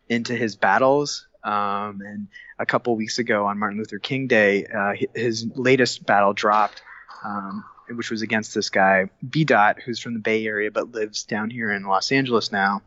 into 0.07 0.35
his 0.35 0.55
battles. 0.55 1.27
Um, 1.43 2.01
and 2.05 2.27
a 2.57 2.65
couple 2.65 2.95
weeks 2.95 3.19
ago 3.19 3.45
on 3.45 3.57
Martin 3.57 3.77
Luther 3.77 3.99
King 3.99 4.27
Day, 4.27 4.65
uh, 4.65 4.93
his 5.15 5.47
latest 5.55 6.05
battle 6.05 6.33
dropped, 6.33 6.81
um, 7.23 7.63
which 7.87 8.11
was 8.11 8.21
against 8.21 8.53
this 8.53 8.69
guy 8.69 9.09
B 9.27 9.45
Dot, 9.45 9.79
who's 9.79 9.99
from 9.99 10.13
the 10.13 10.19
Bay 10.19 10.45
Area 10.45 10.71
but 10.71 10.91
lives 10.91 11.23
down 11.23 11.49
here 11.49 11.71
in 11.71 11.83
Los 11.83 12.11
Angeles 12.11 12.51
now. 12.51 12.81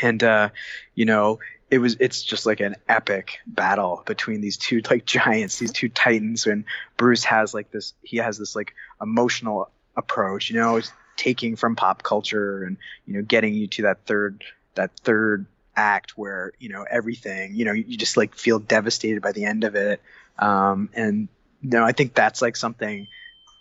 And 0.00 0.22
uh, 0.22 0.50
you 0.94 1.04
know, 1.04 1.38
it 1.70 1.78
was 1.78 1.96
it's 2.00 2.22
just 2.22 2.46
like 2.46 2.60
an 2.60 2.76
epic 2.88 3.38
battle 3.46 4.02
between 4.06 4.40
these 4.40 4.56
two 4.56 4.80
like 4.90 5.04
giants, 5.06 5.58
these 5.58 5.72
two 5.72 5.88
titans. 5.88 6.46
And 6.46 6.64
Bruce 6.96 7.24
has 7.24 7.54
like 7.54 7.70
this, 7.70 7.94
he 8.02 8.18
has 8.18 8.38
this 8.38 8.56
like 8.56 8.74
emotional 9.00 9.70
approach. 9.96 10.50
You 10.50 10.56
know, 10.56 10.80
taking 11.18 11.56
from 11.56 11.76
pop 11.76 12.02
culture 12.02 12.62
and 12.62 12.78
you 13.04 13.14
know 13.14 13.22
getting 13.22 13.52
you 13.52 13.66
to 13.66 13.82
that 13.82 14.06
third 14.06 14.44
that 14.76 14.92
third 15.00 15.44
act 15.76 16.16
where 16.16 16.52
you 16.58 16.68
know 16.70 16.86
everything 16.90 17.54
you 17.54 17.64
know 17.64 17.72
you 17.72 17.96
just 17.96 18.16
like 18.16 18.34
feel 18.34 18.58
devastated 18.58 19.20
by 19.20 19.32
the 19.32 19.44
end 19.44 19.64
of 19.64 19.74
it 19.74 20.00
um, 20.38 20.88
and 20.94 21.28
you 21.60 21.70
know 21.70 21.84
i 21.84 21.92
think 21.92 22.14
that's 22.14 22.40
like 22.40 22.56
something 22.56 23.06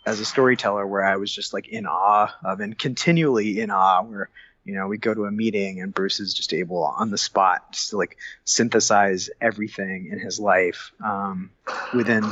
as 0.05 0.19
a 0.19 0.25
storyteller 0.25 0.85
where 0.87 1.03
i 1.03 1.17
was 1.17 1.33
just 1.33 1.53
like 1.53 1.67
in 1.67 1.85
awe 1.85 2.33
of 2.45 2.59
and 2.59 2.77
continually 2.77 3.59
in 3.59 3.69
awe 3.69 4.01
where 4.03 4.29
you 4.67 4.75
know 4.75 4.87
we 4.87 4.97
go 4.97 5.13
to 5.13 5.25
a 5.25 5.31
meeting 5.31 5.81
and 5.81 5.93
bruce 5.93 6.19
is 6.19 6.33
just 6.33 6.53
able 6.53 6.83
on 6.83 7.09
the 7.09 7.17
spot 7.17 7.71
just 7.71 7.91
to 7.91 7.97
like 7.97 8.17
synthesize 8.43 9.29
everything 9.39 10.09
in 10.11 10.19
his 10.19 10.39
life 10.39 10.91
um, 11.03 11.51
within 11.95 12.23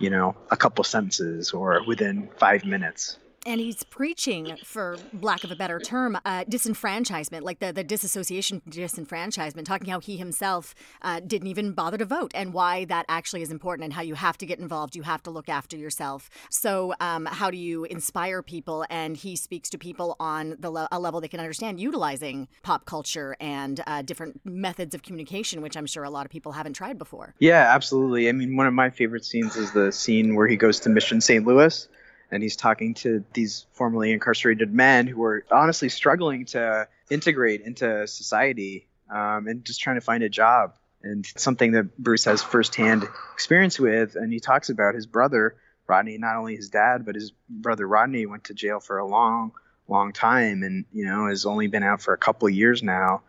you 0.00 0.10
know 0.10 0.34
a 0.50 0.56
couple 0.56 0.82
sentences 0.82 1.52
or 1.52 1.84
within 1.86 2.28
five 2.36 2.64
minutes 2.64 3.18
and 3.46 3.60
he's 3.60 3.82
preaching, 3.84 4.56
for 4.64 4.96
lack 5.20 5.44
of 5.44 5.50
a 5.50 5.56
better 5.56 5.78
term, 5.78 6.16
uh, 6.24 6.44
disenfranchisement, 6.44 7.42
like 7.42 7.58
the, 7.58 7.72
the 7.72 7.84
disassociation 7.84 8.62
disenfranchisement, 8.68 9.64
talking 9.64 9.88
how 9.88 10.00
he 10.00 10.16
himself 10.16 10.74
uh, 11.02 11.20
didn't 11.20 11.48
even 11.48 11.72
bother 11.72 11.98
to 11.98 12.04
vote 12.04 12.32
and 12.34 12.52
why 12.52 12.84
that 12.86 13.04
actually 13.08 13.42
is 13.42 13.50
important 13.50 13.84
and 13.84 13.92
how 13.92 14.02
you 14.02 14.14
have 14.14 14.38
to 14.38 14.46
get 14.46 14.58
involved, 14.58 14.96
you 14.96 15.02
have 15.02 15.22
to 15.22 15.30
look 15.30 15.48
after 15.48 15.76
yourself. 15.76 16.30
So, 16.50 16.94
um, 17.00 17.26
how 17.26 17.50
do 17.50 17.56
you 17.56 17.84
inspire 17.84 18.42
people? 18.42 18.86
And 18.90 19.16
he 19.16 19.36
speaks 19.36 19.68
to 19.70 19.78
people 19.78 20.16
on 20.20 20.56
the 20.58 20.70
le- 20.70 20.88
a 20.90 20.98
level 20.98 21.20
they 21.20 21.28
can 21.28 21.40
understand, 21.40 21.80
utilizing 21.80 22.48
pop 22.62 22.86
culture 22.86 23.36
and 23.40 23.82
uh, 23.86 24.02
different 24.02 24.40
methods 24.44 24.94
of 24.94 25.02
communication, 25.02 25.62
which 25.62 25.76
I'm 25.76 25.86
sure 25.86 26.04
a 26.04 26.10
lot 26.10 26.24
of 26.24 26.30
people 26.30 26.52
haven't 26.52 26.74
tried 26.74 26.98
before. 26.98 27.34
Yeah, 27.38 27.70
absolutely. 27.74 28.28
I 28.28 28.32
mean, 28.32 28.56
one 28.56 28.66
of 28.66 28.74
my 28.74 28.90
favorite 28.90 29.24
scenes 29.24 29.56
is 29.56 29.72
the 29.72 29.92
scene 29.92 30.34
where 30.34 30.46
he 30.46 30.56
goes 30.56 30.80
to 30.80 30.88
Mission 30.88 31.20
St. 31.20 31.46
Louis 31.46 31.88
and 32.30 32.42
he's 32.42 32.56
talking 32.56 32.94
to 32.94 33.24
these 33.32 33.66
formerly 33.72 34.12
incarcerated 34.12 34.72
men 34.72 35.06
who 35.06 35.22
are 35.24 35.44
honestly 35.50 35.88
struggling 35.88 36.46
to 36.46 36.88
integrate 37.10 37.60
into 37.60 38.06
society 38.06 38.86
um, 39.10 39.46
and 39.46 39.64
just 39.64 39.80
trying 39.80 39.96
to 39.96 40.00
find 40.00 40.22
a 40.22 40.28
job. 40.28 40.74
And 41.02 41.26
something 41.36 41.72
that 41.72 41.96
Bruce 41.98 42.24
has 42.24 42.42
firsthand 42.42 43.06
experience 43.34 43.78
with, 43.78 44.16
and 44.16 44.32
he 44.32 44.40
talks 44.40 44.70
about 44.70 44.94
his 44.94 45.06
brother 45.06 45.54
Rodney, 45.86 46.16
not 46.16 46.36
only 46.36 46.56
his 46.56 46.70
dad, 46.70 47.04
but 47.04 47.14
his 47.14 47.32
brother 47.48 47.86
Rodney 47.86 48.24
went 48.24 48.44
to 48.44 48.54
jail 48.54 48.80
for 48.80 48.96
a 48.96 49.06
long, 49.06 49.52
long 49.86 50.12
time, 50.12 50.62
and 50.62 50.86
you 50.92 51.04
know 51.04 51.26
has 51.26 51.44
only 51.44 51.66
been 51.66 51.82
out 51.82 52.00
for 52.00 52.14
a 52.14 52.18
couple 52.18 52.48
of 52.48 52.54
years 52.54 52.82
now. 52.82 53.20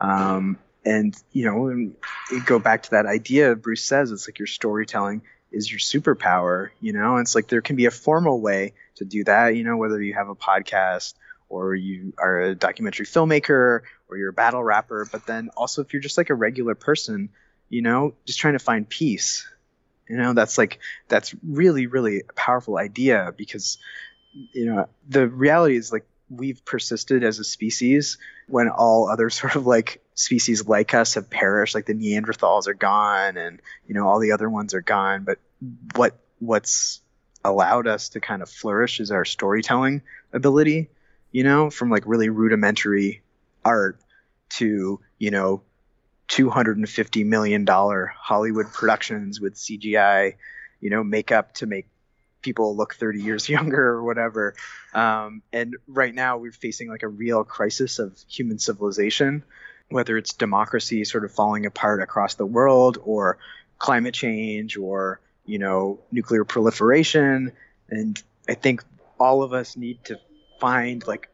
Um, 0.00 0.58
and 0.86 1.14
you 1.32 1.44
know, 1.44 1.66
and 1.66 1.96
go 2.46 2.58
back 2.58 2.84
to 2.84 2.90
that 2.92 3.04
idea 3.04 3.54
Bruce 3.54 3.84
says 3.84 4.10
it's 4.10 4.26
like 4.26 4.38
your 4.38 4.46
storytelling 4.46 5.22
is 5.50 5.70
your 5.70 5.78
superpower 5.78 6.70
you 6.80 6.92
know? 6.92 7.16
It's 7.18 7.34
like 7.34 7.48
there 7.48 7.62
can 7.62 7.76
be 7.76 7.86
a 7.86 7.90
formal 7.90 8.40
way 8.40 8.74
to 8.96 9.04
do 9.04 9.24
that 9.24 9.56
you 9.56 9.64
know 9.64 9.76
whether 9.76 10.00
you 10.00 10.14
have 10.14 10.28
a 10.28 10.34
podcast 10.34 11.14
or 11.48 11.74
you 11.74 12.12
are 12.18 12.40
a 12.40 12.54
documentary 12.54 13.06
filmmaker 13.06 13.80
or 14.08 14.16
you're 14.16 14.30
a 14.30 14.32
battle 14.34 14.62
rapper 14.62 15.06
but 15.10 15.26
then 15.26 15.50
also 15.56 15.82
if 15.82 15.92
you're 15.92 16.02
just 16.02 16.18
like 16.18 16.30
a 16.30 16.34
regular 16.34 16.74
person 16.74 17.28
you 17.68 17.82
know 17.82 18.14
just 18.26 18.38
trying 18.38 18.54
to 18.54 18.58
find 18.58 18.88
peace 18.88 19.46
you 20.08 20.16
know? 20.16 20.32
That's 20.32 20.58
like 20.58 20.80
that's 21.08 21.34
really 21.42 21.86
really 21.86 22.20
a 22.20 22.32
powerful 22.34 22.78
idea 22.78 23.32
because 23.36 23.78
you 24.52 24.66
know 24.66 24.88
the 25.08 25.28
reality 25.28 25.76
is 25.76 25.92
like 25.92 26.06
we've 26.30 26.64
persisted 26.64 27.24
as 27.24 27.38
a 27.38 27.44
species 27.44 28.18
when 28.46 28.68
all 28.68 29.08
other 29.08 29.30
sort 29.40 29.56
of 29.56 29.66
like 29.66 30.02
species 30.18 30.66
like 30.66 30.94
us 30.94 31.14
have 31.14 31.30
perished 31.30 31.74
like 31.74 31.86
the 31.86 31.94
neanderthals 31.94 32.66
are 32.66 32.74
gone 32.74 33.36
and 33.36 33.60
you 33.86 33.94
know 33.94 34.08
all 34.08 34.18
the 34.18 34.32
other 34.32 34.50
ones 34.50 34.74
are 34.74 34.80
gone 34.80 35.22
but 35.22 35.38
what 35.94 36.18
what's 36.40 37.00
allowed 37.44 37.86
us 37.86 38.10
to 38.10 38.20
kind 38.20 38.42
of 38.42 38.50
flourish 38.50 38.98
is 38.98 39.12
our 39.12 39.24
storytelling 39.24 40.02
ability 40.32 40.88
you 41.30 41.44
know 41.44 41.70
from 41.70 41.88
like 41.88 42.02
really 42.04 42.28
rudimentary 42.30 43.22
art 43.64 44.00
to 44.48 44.98
you 45.18 45.30
know 45.30 45.62
250 46.26 47.22
million 47.24 47.64
dollar 47.64 48.12
hollywood 48.18 48.66
productions 48.72 49.40
with 49.40 49.54
cgi 49.54 50.34
you 50.80 50.90
know 50.90 51.04
makeup 51.04 51.54
to 51.54 51.66
make 51.66 51.86
people 52.42 52.76
look 52.76 52.94
30 52.94 53.22
years 53.22 53.48
younger 53.56 53.82
or 53.82 54.04
whatever. 54.04 54.54
Um, 54.94 55.42
and 55.52 55.76
right 55.86 56.14
now 56.14 56.38
we're 56.38 56.52
facing 56.52 56.88
like 56.88 57.02
a 57.02 57.08
real 57.08 57.44
crisis 57.44 57.98
of 57.98 58.16
human 58.28 58.58
civilization, 58.58 59.44
whether 59.88 60.16
it's 60.16 60.34
democracy 60.34 61.04
sort 61.04 61.24
of 61.24 61.32
falling 61.32 61.66
apart 61.66 62.02
across 62.02 62.34
the 62.34 62.46
world 62.46 62.98
or 63.02 63.38
climate 63.78 64.14
change 64.14 64.76
or, 64.76 65.20
you 65.46 65.58
know, 65.58 65.98
nuclear 66.12 66.44
proliferation. 66.44 67.52
And 67.88 68.22
I 68.48 68.54
think 68.54 68.84
all 69.18 69.42
of 69.42 69.52
us 69.52 69.76
need 69.76 70.04
to 70.04 70.20
find 70.60 71.06
like 71.06 71.28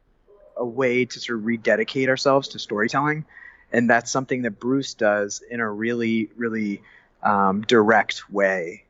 a 0.57 0.65
way 0.65 1.05
to 1.05 1.21
sort 1.21 1.39
of 1.39 1.47
rededicate 1.47 2.09
ourselves 2.09 2.49
to 2.49 2.59
storytelling. 2.59 3.25
And 3.73 3.91
that's 3.91 4.11
something 4.11 4.43
that 4.43 4.61
Bruce 4.61 4.95
does 4.95 5.43
in 5.51 5.61
a 5.61 5.71
really, 5.71 6.31
really 6.37 6.83
um, 7.23 7.63
direct 7.63 8.31
way 8.31 8.85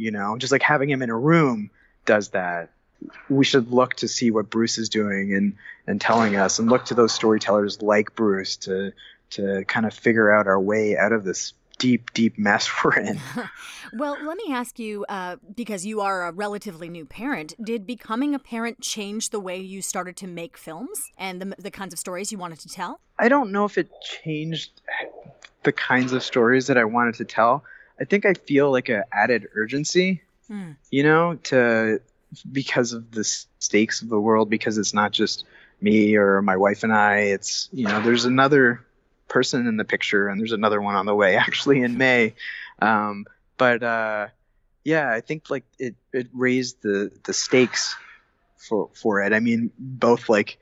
you 0.00 0.10
know 0.10 0.36
just 0.38 0.50
like 0.50 0.62
having 0.62 0.88
him 0.88 1.02
in 1.02 1.10
a 1.10 1.16
room 1.16 1.70
does 2.06 2.30
that 2.30 2.70
we 3.28 3.44
should 3.44 3.72
look 3.72 3.94
to 3.94 4.08
see 4.08 4.30
what 4.30 4.50
bruce 4.50 4.78
is 4.78 4.88
doing 4.88 5.34
and 5.34 5.56
and 5.86 6.00
telling 6.00 6.36
us 6.36 6.58
and 6.58 6.68
look 6.68 6.84
to 6.84 6.94
those 6.94 7.12
storytellers 7.12 7.82
like 7.82 8.14
bruce 8.14 8.56
to 8.56 8.92
to 9.30 9.64
kind 9.66 9.86
of 9.86 9.94
figure 9.94 10.30
out 10.30 10.46
our 10.46 10.60
way 10.60 10.96
out 10.96 11.12
of 11.12 11.24
this 11.24 11.54
deep, 11.80 12.12
deep 12.12 12.38
mess 12.38 12.70
we're 12.84 12.96
in. 12.98 13.18
well, 13.94 14.16
let 14.22 14.36
me 14.36 14.52
ask 14.52 14.78
you 14.78 15.04
uh, 15.08 15.36
because 15.56 15.84
you 15.84 16.00
are 16.00 16.28
a 16.28 16.32
relatively 16.32 16.88
new 16.88 17.04
parent, 17.04 17.54
did 17.60 17.86
becoming 17.86 18.34
a 18.34 18.38
parent 18.38 18.80
change 18.80 19.30
the 19.30 19.40
way 19.40 19.58
you 19.58 19.82
started 19.82 20.16
to 20.18 20.28
make 20.28 20.56
films 20.56 21.10
and 21.18 21.40
the, 21.40 21.54
the 21.58 21.70
kinds 21.70 21.92
of 21.92 21.98
stories 21.98 22.30
you 22.30 22.38
wanted 22.38 22.60
to 22.60 22.68
tell? 22.68 23.00
I 23.18 23.28
don't 23.28 23.50
know 23.50 23.64
if 23.64 23.76
it 23.76 23.90
changed 24.02 24.80
the 25.64 25.72
kinds 25.72 26.12
of 26.12 26.22
stories 26.22 26.68
that 26.68 26.78
I 26.78 26.84
wanted 26.84 27.14
to 27.16 27.24
tell. 27.24 27.64
I 27.98 28.04
think 28.04 28.24
I 28.24 28.34
feel 28.34 28.70
like 28.70 28.88
an 28.88 29.02
added 29.12 29.48
urgency, 29.54 30.22
hmm. 30.48 30.72
you 30.90 31.02
know, 31.02 31.34
to 31.44 32.00
because 32.50 32.92
of 32.92 33.10
the 33.10 33.24
stakes 33.24 34.02
of 34.02 34.08
the 34.08 34.20
world, 34.20 34.50
because 34.50 34.78
it's 34.78 34.94
not 34.94 35.12
just 35.12 35.44
me 35.80 36.16
or 36.16 36.42
my 36.42 36.56
wife 36.56 36.82
and 36.82 36.92
I. 36.92 37.16
It's 37.18 37.68
you 37.72 37.86
know, 37.86 38.00
there's 38.00 38.24
another 38.24 38.84
person 39.28 39.66
in 39.66 39.76
the 39.76 39.84
picture, 39.84 40.28
and 40.28 40.40
there's 40.40 40.52
another 40.52 40.80
one 40.80 40.94
on 40.94 41.06
the 41.06 41.14
way 41.14 41.36
actually 41.46 41.82
in 41.82 41.98
May. 41.98 42.34
Um, 42.80 43.26
but 43.56 43.82
uh, 43.82 44.28
yeah, 44.84 45.10
I 45.10 45.20
think 45.20 45.50
like 45.50 45.64
it 45.78 45.94
it 46.12 46.28
raised 46.32 46.82
the 46.82 47.10
the 47.24 47.32
stakes 47.32 47.94
for 48.56 48.90
for 48.94 49.22
it. 49.22 49.32
I 49.32 49.40
mean, 49.40 49.70
both 49.78 50.28
like 50.28 50.58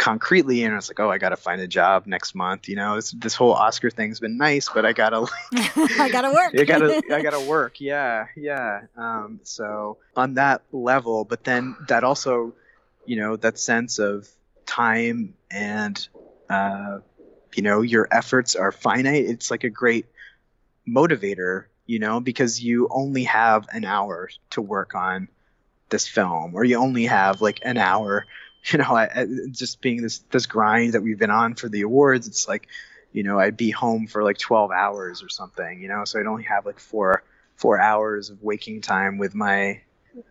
concretely 0.00 0.64
and 0.64 0.74
it's 0.74 0.88
like 0.88 0.98
oh 0.98 1.10
i 1.10 1.18
gotta 1.18 1.36
find 1.36 1.60
a 1.60 1.68
job 1.68 2.06
next 2.06 2.34
month 2.34 2.70
you 2.70 2.74
know 2.74 2.96
this, 2.96 3.10
this 3.10 3.34
whole 3.34 3.52
oscar 3.52 3.90
thing's 3.90 4.18
been 4.18 4.38
nice 4.38 4.66
but 4.72 4.86
i 4.86 4.94
gotta 4.94 5.26
i 5.52 6.08
gotta 6.10 6.30
work. 6.32 6.58
I 6.58 6.64
gotta 6.64 7.02
i 7.12 7.20
gotta 7.22 7.40
work 7.40 7.82
yeah 7.82 8.24
yeah 8.34 8.80
um, 8.96 9.40
so 9.42 9.98
on 10.16 10.34
that 10.34 10.62
level 10.72 11.26
but 11.26 11.44
then 11.44 11.76
that 11.88 12.02
also 12.02 12.54
you 13.04 13.16
know 13.16 13.36
that 13.36 13.58
sense 13.58 13.98
of 13.98 14.26
time 14.64 15.34
and 15.50 16.08
uh, 16.48 17.00
you 17.54 17.62
know 17.62 17.82
your 17.82 18.08
efforts 18.10 18.56
are 18.56 18.72
finite 18.72 19.26
it's 19.26 19.50
like 19.50 19.64
a 19.64 19.70
great 19.70 20.06
motivator 20.88 21.66
you 21.84 21.98
know 21.98 22.20
because 22.20 22.62
you 22.62 22.88
only 22.90 23.24
have 23.24 23.68
an 23.70 23.84
hour 23.84 24.30
to 24.48 24.62
work 24.62 24.94
on 24.94 25.28
this 25.90 26.08
film 26.08 26.54
or 26.54 26.64
you 26.64 26.78
only 26.78 27.04
have 27.04 27.42
like 27.42 27.60
an 27.64 27.76
hour 27.76 28.24
you 28.72 28.78
know, 28.78 28.94
I, 28.94 29.04
I, 29.04 29.26
just 29.50 29.80
being 29.80 30.02
this 30.02 30.18
this 30.30 30.46
grind 30.46 30.94
that 30.94 31.02
we've 31.02 31.18
been 31.18 31.30
on 31.30 31.54
for 31.54 31.68
the 31.68 31.82
awards, 31.82 32.26
it's 32.26 32.48
like, 32.48 32.68
you 33.12 33.22
know, 33.22 33.38
I'd 33.38 33.56
be 33.56 33.70
home 33.70 34.06
for 34.06 34.22
like 34.22 34.38
12 34.38 34.70
hours 34.70 35.22
or 35.22 35.28
something, 35.28 35.80
you 35.80 35.88
know, 35.88 36.04
so 36.04 36.20
I'd 36.20 36.26
only 36.26 36.44
have 36.44 36.66
like 36.66 36.78
four 36.78 37.22
four 37.56 37.78
hours 37.78 38.30
of 38.30 38.42
waking 38.42 38.80
time 38.80 39.18
with 39.18 39.34
my 39.34 39.80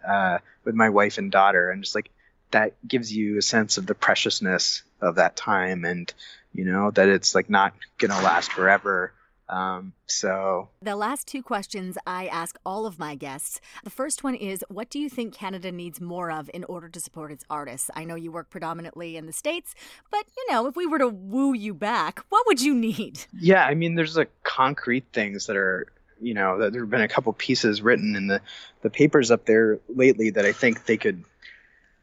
uh, 0.07 0.39
with 0.63 0.75
my 0.75 0.89
wife 0.89 1.17
and 1.17 1.31
daughter, 1.31 1.69
and 1.69 1.83
just 1.83 1.95
like 1.95 2.11
that 2.51 2.73
gives 2.87 3.15
you 3.15 3.37
a 3.37 3.41
sense 3.41 3.77
of 3.77 3.85
the 3.85 3.95
preciousness 3.95 4.83
of 5.01 5.15
that 5.15 5.35
time, 5.35 5.85
and 5.85 6.13
you 6.53 6.65
know 6.65 6.91
that 6.91 7.07
it's 7.07 7.35
like 7.35 7.49
not 7.49 7.73
gonna 7.97 8.21
last 8.21 8.51
forever 8.51 9.13
um, 9.49 9.93
so, 10.05 10.69
the 10.81 10.95
last 10.95 11.27
two 11.27 11.41
questions 11.41 11.97
I 12.05 12.27
ask 12.27 12.57
all 12.65 12.85
of 12.85 12.99
my 12.99 13.15
guests. 13.15 13.59
The 13.83 13.89
first 13.89 14.23
one 14.23 14.35
is 14.35 14.63
What 14.69 14.89
do 14.89 14.99
you 14.99 15.09
think 15.09 15.33
Canada 15.33 15.71
needs 15.71 15.99
more 15.99 16.31
of 16.31 16.49
in 16.53 16.63
order 16.65 16.87
to 16.87 16.99
support 16.99 17.31
its 17.31 17.43
artists? 17.49 17.89
I 17.95 18.03
know 18.03 18.15
you 18.15 18.31
work 18.31 18.49
predominantly 18.51 19.17
in 19.17 19.25
the 19.25 19.33
States, 19.33 19.73
but 20.11 20.25
you 20.37 20.51
know, 20.51 20.67
if 20.67 20.75
we 20.75 20.85
were 20.85 20.99
to 20.99 21.09
woo 21.09 21.53
you 21.53 21.73
back, 21.73 22.23
what 22.29 22.45
would 22.45 22.61
you 22.61 22.75
need? 22.75 23.25
Yeah, 23.33 23.65
I 23.65 23.73
mean, 23.73 23.95
there's 23.95 24.15
like 24.15 24.31
concrete 24.43 25.05
things 25.13 25.47
that 25.47 25.57
are, 25.57 25.87
you 26.21 26.35
know, 26.35 26.59
that 26.59 26.71
there 26.71 26.81
have 26.81 26.89
been 26.89 27.01
a 27.01 27.07
couple 27.07 27.33
pieces 27.33 27.81
written 27.81 28.15
in 28.15 28.27
the, 28.27 28.41
the 28.83 28.89
papers 28.89 29.31
up 29.31 29.45
there 29.45 29.79
lately 29.89 30.29
that 30.31 30.45
I 30.45 30.51
think 30.51 30.85
they 30.85 30.97
could 30.97 31.23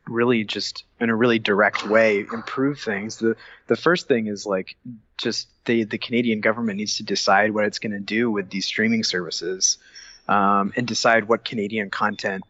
really 0.09 0.45
just 0.45 0.85
in 1.01 1.11
a 1.11 1.15
really 1.17 1.39
direct 1.39 1.87
way 1.87 2.21
improve 2.21 2.81
things. 2.81 3.19
The 3.19 3.37
the 3.67 3.77
first 3.77 4.09
thing 4.09 4.27
is 4.29 4.47
like 4.47 4.77
just 5.19 5.49
the 5.65 5.85
the 5.85 5.99
Canadian 5.99 6.41
government 6.41 6.79
needs 6.79 6.97
to 6.99 7.03
decide 7.03 7.53
what 7.53 7.65
it's 7.65 7.79
going 7.79 7.93
to 7.93 8.01
do 8.01 8.31
with 8.31 8.51
these 8.51 8.67
streaming 8.67 9.05
services, 9.05 9.79
um, 10.29 10.73
and 10.77 10.87
decide 10.87 11.29
what 11.29 11.45
Canadian 11.45 11.91
content 11.91 12.45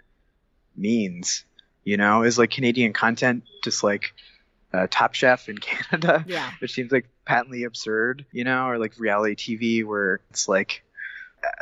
means. 0.77 1.45
You 1.85 1.97
know, 1.97 2.23
is 2.25 2.37
like 2.37 2.51
Canadian 2.51 2.93
content 2.93 3.45
just 3.63 3.85
like 3.85 4.13
uh, 4.73 4.89
Top 4.91 5.15
Chef 5.15 5.49
in 5.49 5.57
Canada, 5.59 6.25
Yeah. 6.27 6.51
which 6.59 6.73
seems 6.73 6.91
like 6.91 7.07
patently 7.25 7.63
absurd, 7.63 8.27
you 8.33 8.43
know, 8.43 8.67
or 8.67 8.79
like 8.79 8.99
reality 8.99 9.37
TV 9.57 9.85
where 9.87 10.21
it's 10.31 10.49
like, 10.49 10.83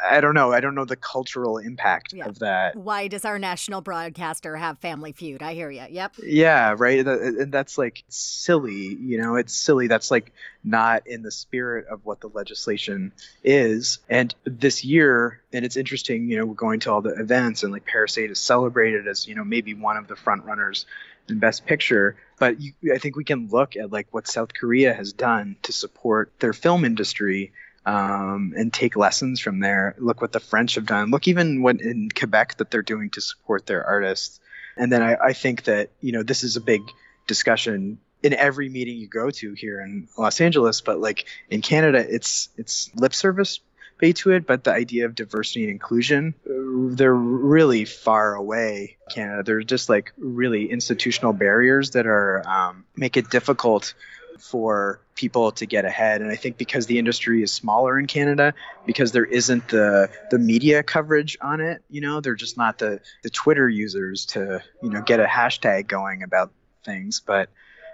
I 0.09 0.21
don't 0.21 0.35
know, 0.35 0.53
I 0.53 0.61
don't 0.61 0.75
know 0.75 0.85
the 0.85 0.97
cultural 0.97 1.59
impact 1.59 2.13
Yeah. 2.13 2.27
of 2.27 2.39
that. 2.39 2.77
Why 2.77 3.09
does 3.09 3.25
our 3.25 3.39
national 3.39 3.81
broadcaster 3.81 4.57
have 4.57 4.79
Family 4.79 5.13
Feud? 5.13 5.43
I 5.43 5.55
hear 5.55 5.71
you. 5.71 5.85
Yep. 5.89 6.17
Yeah, 6.23 6.75
right. 6.79 7.07
And 7.07 7.53
that's 7.53 7.77
like 7.77 8.03
silly, 8.09 8.95
you 8.95 9.19
know, 9.19 9.37
it's 9.37 9.55
silly. 9.55 9.87
That's 9.87 10.11
like 10.11 10.33
not 10.63 11.07
in 11.07 11.23
the 11.23 11.31
spirit 11.31 11.87
of 11.89 12.05
what 12.05 12.21
the 12.21 12.29
legislation 12.29 13.13
is. 13.43 13.99
And 14.09 14.35
this 14.45 14.85
year, 14.85 15.41
and 15.53 15.65
it's 15.65 15.77
interesting, 15.77 16.31
you 16.31 16.39
know, 16.39 16.47
we're 16.47 16.55
going 16.55 16.81
to 16.81 16.93
all 16.93 17.03
the 17.03 17.15
events 17.15 17.63
and 17.63 17.73
like 17.73 17.85
Parasite 17.85 18.31
is 18.31 18.39
celebrated 18.39 19.07
as, 19.07 19.27
you 19.27 19.35
know, 19.35 19.45
maybe 19.45 19.75
one 19.75 19.97
of 19.97 20.07
the 20.07 20.17
front 20.17 20.45
runners 20.45 20.87
in 21.29 21.39
Best 21.39 21.67
Picture. 21.67 22.17
But 22.39 22.61
you, 22.61 22.73
I 22.93 22.99
think 22.99 23.17
we 23.17 23.25
can 23.25 23.49
look 23.49 23.77
at 23.77 23.91
like 23.93 24.09
what 24.11 24.27
South 24.29 24.55
Korea 24.55 24.95
has 24.95 25.13
done 25.13 25.57
to 25.63 25.73
support 25.73 26.33
their 26.39 26.53
film 26.53 26.85
industry 26.85 27.53
um, 27.87 28.55
and 28.57 28.73
take 28.73 28.97
lessons 28.97 29.41
from 29.41 29.61
there. 29.61 29.95
Look 29.99 30.21
what 30.21 30.33
the 30.33 30.41
French 30.41 30.75
have 30.77 30.87
done. 30.87 31.11
Look 31.11 31.29
even 31.29 31.63
what 31.63 31.81
in 31.81 32.09
Quebec 32.11 32.57
that 32.59 32.71
they're 32.71 32.83
doing 32.83 33.11
to 33.11 33.21
support 33.21 33.67
their 33.67 33.85
artists. 33.85 34.41
And 34.77 34.91
then 34.91 35.03
I, 35.03 35.17
I 35.17 35.33
think 35.33 35.65
that 35.65 35.91
you 36.01 36.13
know 36.13 36.23
this 36.23 36.43
is 36.43 36.57
a 36.57 36.61
big 36.61 36.83
discussion 37.27 37.99
in 38.23 38.33
every 38.33 38.69
meeting 38.69 38.97
you 38.97 39.07
go 39.07 39.31
to 39.31 39.53
here 39.53 39.81
in 39.81 40.09
Los 40.17 40.41
Angeles, 40.41 40.81
but 40.81 40.99
like 40.99 41.27
in 41.51 41.61
Canada, 41.61 42.05
it's 42.09 42.49
it's 42.57 42.91
lip 42.97 43.15
service 43.15 43.61
paid 43.99 44.17
to 44.17 44.33
it, 44.33 44.47
but 44.47 44.65
the 44.65 44.73
idea 44.73 45.07
of 45.07 45.15
diversity 45.15 45.63
and 45.63 45.71
inclusion, 45.71 46.35
uh, 46.47 46.95
they're 46.97 47.15
really 47.15 47.85
far 47.85 48.35
away. 48.35 48.97
Canada, 49.11 49.43
they're 49.45 49.63
just 49.63 49.89
like 49.89 50.13
really 50.17 50.71
institutional 50.71 51.33
barriers 51.33 51.93
that 51.93 52.07
are 52.07 52.43
um, 52.49 52.85
make 52.97 53.17
it 53.17 53.31
difficult 53.31 53.95
for 54.39 55.01
people 55.15 55.53
to 55.53 55.67
get 55.67 55.85
ahead. 55.85 56.21
And 56.21 56.31
i 56.31 56.37
think 56.37 56.57
because 56.57 56.87
the 56.87 56.99
industry 56.99 57.43
is 57.43 57.53
smaller 57.53 57.99
in 57.99 58.07
canada 58.07 58.55
because 58.87 59.13
there 59.13 59.25
isn't 59.25 59.69
the 59.69 60.11
the 60.31 60.39
media 60.39 60.83
coverage 60.83 61.37
on 61.41 61.61
it 61.61 61.83
you 61.89 62.01
know 62.01 62.21
they're 62.21 62.35
just 62.35 62.57
not 62.57 62.79
the 62.79 63.01
the 63.23 63.31
twitter 63.31 63.69
users 63.69 64.27
to 64.27 64.63
you 64.83 64.91
know 64.91 65.03
get 65.03 65.21
a 65.21 65.25
hashtag 65.25 65.87
going 65.87 66.23
about 66.23 66.53
things. 66.85 67.21
But 67.25 67.49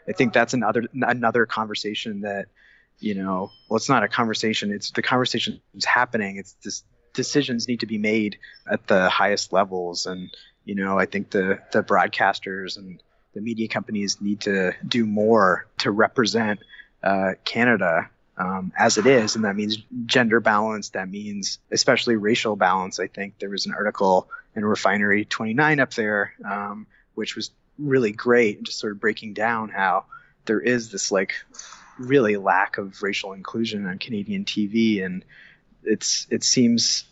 i 0.09 0.13
think 0.13 0.33
that's 0.33 0.55
another 0.55 0.85
another 0.93 1.47
conversation 1.47 2.23
that 2.23 2.47
you 2.99 3.15
know 3.15 3.51
well 3.69 3.77
it's 3.77 3.89
not 3.89 4.03
a 4.03 4.09
conversation 4.09 4.73
it's 4.73 4.91
the 4.91 5.03
conversation 5.03 5.61
is 5.75 5.85
happening. 5.85 6.37
It's 6.37 6.55
this 6.65 6.85
decisions 7.13 7.67
need 7.67 7.81
to 7.81 7.87
be 7.87 7.99
made 7.99 8.39
at 8.71 8.87
the 8.87 9.09
highest 9.11 9.53
levels. 9.53 10.07
And 10.07 10.31
you 10.65 10.75
know 10.75 10.99
i 10.99 11.07
think 11.07 11.31
the 11.31 11.59
the 11.73 11.83
broadcasters 11.83 12.77
and 12.77 13.03
the 13.33 13.41
media 13.41 13.69
companies 13.69 14.21
need 14.21 14.41
to 14.41 14.73
do 14.87 15.07
more 15.07 15.67
to 15.79 15.91
represent 15.91 16.61
uh, 17.03 17.33
Canada 17.45 18.11
um, 18.37 18.73
as 18.77 18.97
it 18.99 19.07
is, 19.07 19.37
and 19.37 19.45
that 19.45 19.55
means 19.55 19.79
gender 20.07 20.41
balance. 20.41 20.91
That 20.91 21.09
means 21.09 21.59
especially 21.71 22.17
racial 22.17 22.57
balance. 22.57 22.99
I 22.99 23.07
think 23.07 23.39
there 23.39 23.51
was 23.51 23.67
an 23.67 23.75
article 23.75 24.29
in 24.57 24.65
Refinery 24.65 25.27
29 25.27 25.79
up 25.79 25.93
there, 25.95 26.33
um, 26.45 26.87
which 27.15 27.37
was 27.37 27.51
really 27.79 28.13
great, 28.13 28.63
just 28.63 28.79
sort 28.79 28.93
of 28.93 29.01
breaking 29.01 29.35
down 29.35 29.69
how 29.69 30.07
there 30.47 30.61
is 30.61 30.91
this 30.91 31.13
like 31.13 31.35
really 31.99 32.37
lack 32.37 32.79
of 32.79 33.03
racial 33.03 33.35
inclusion 33.35 33.87
on 33.87 33.99
Canadian 33.99 34.45
TV, 34.45 35.05
and 35.05 35.25
it's 35.85 36.27
it 36.31 36.43
seems 36.43 37.05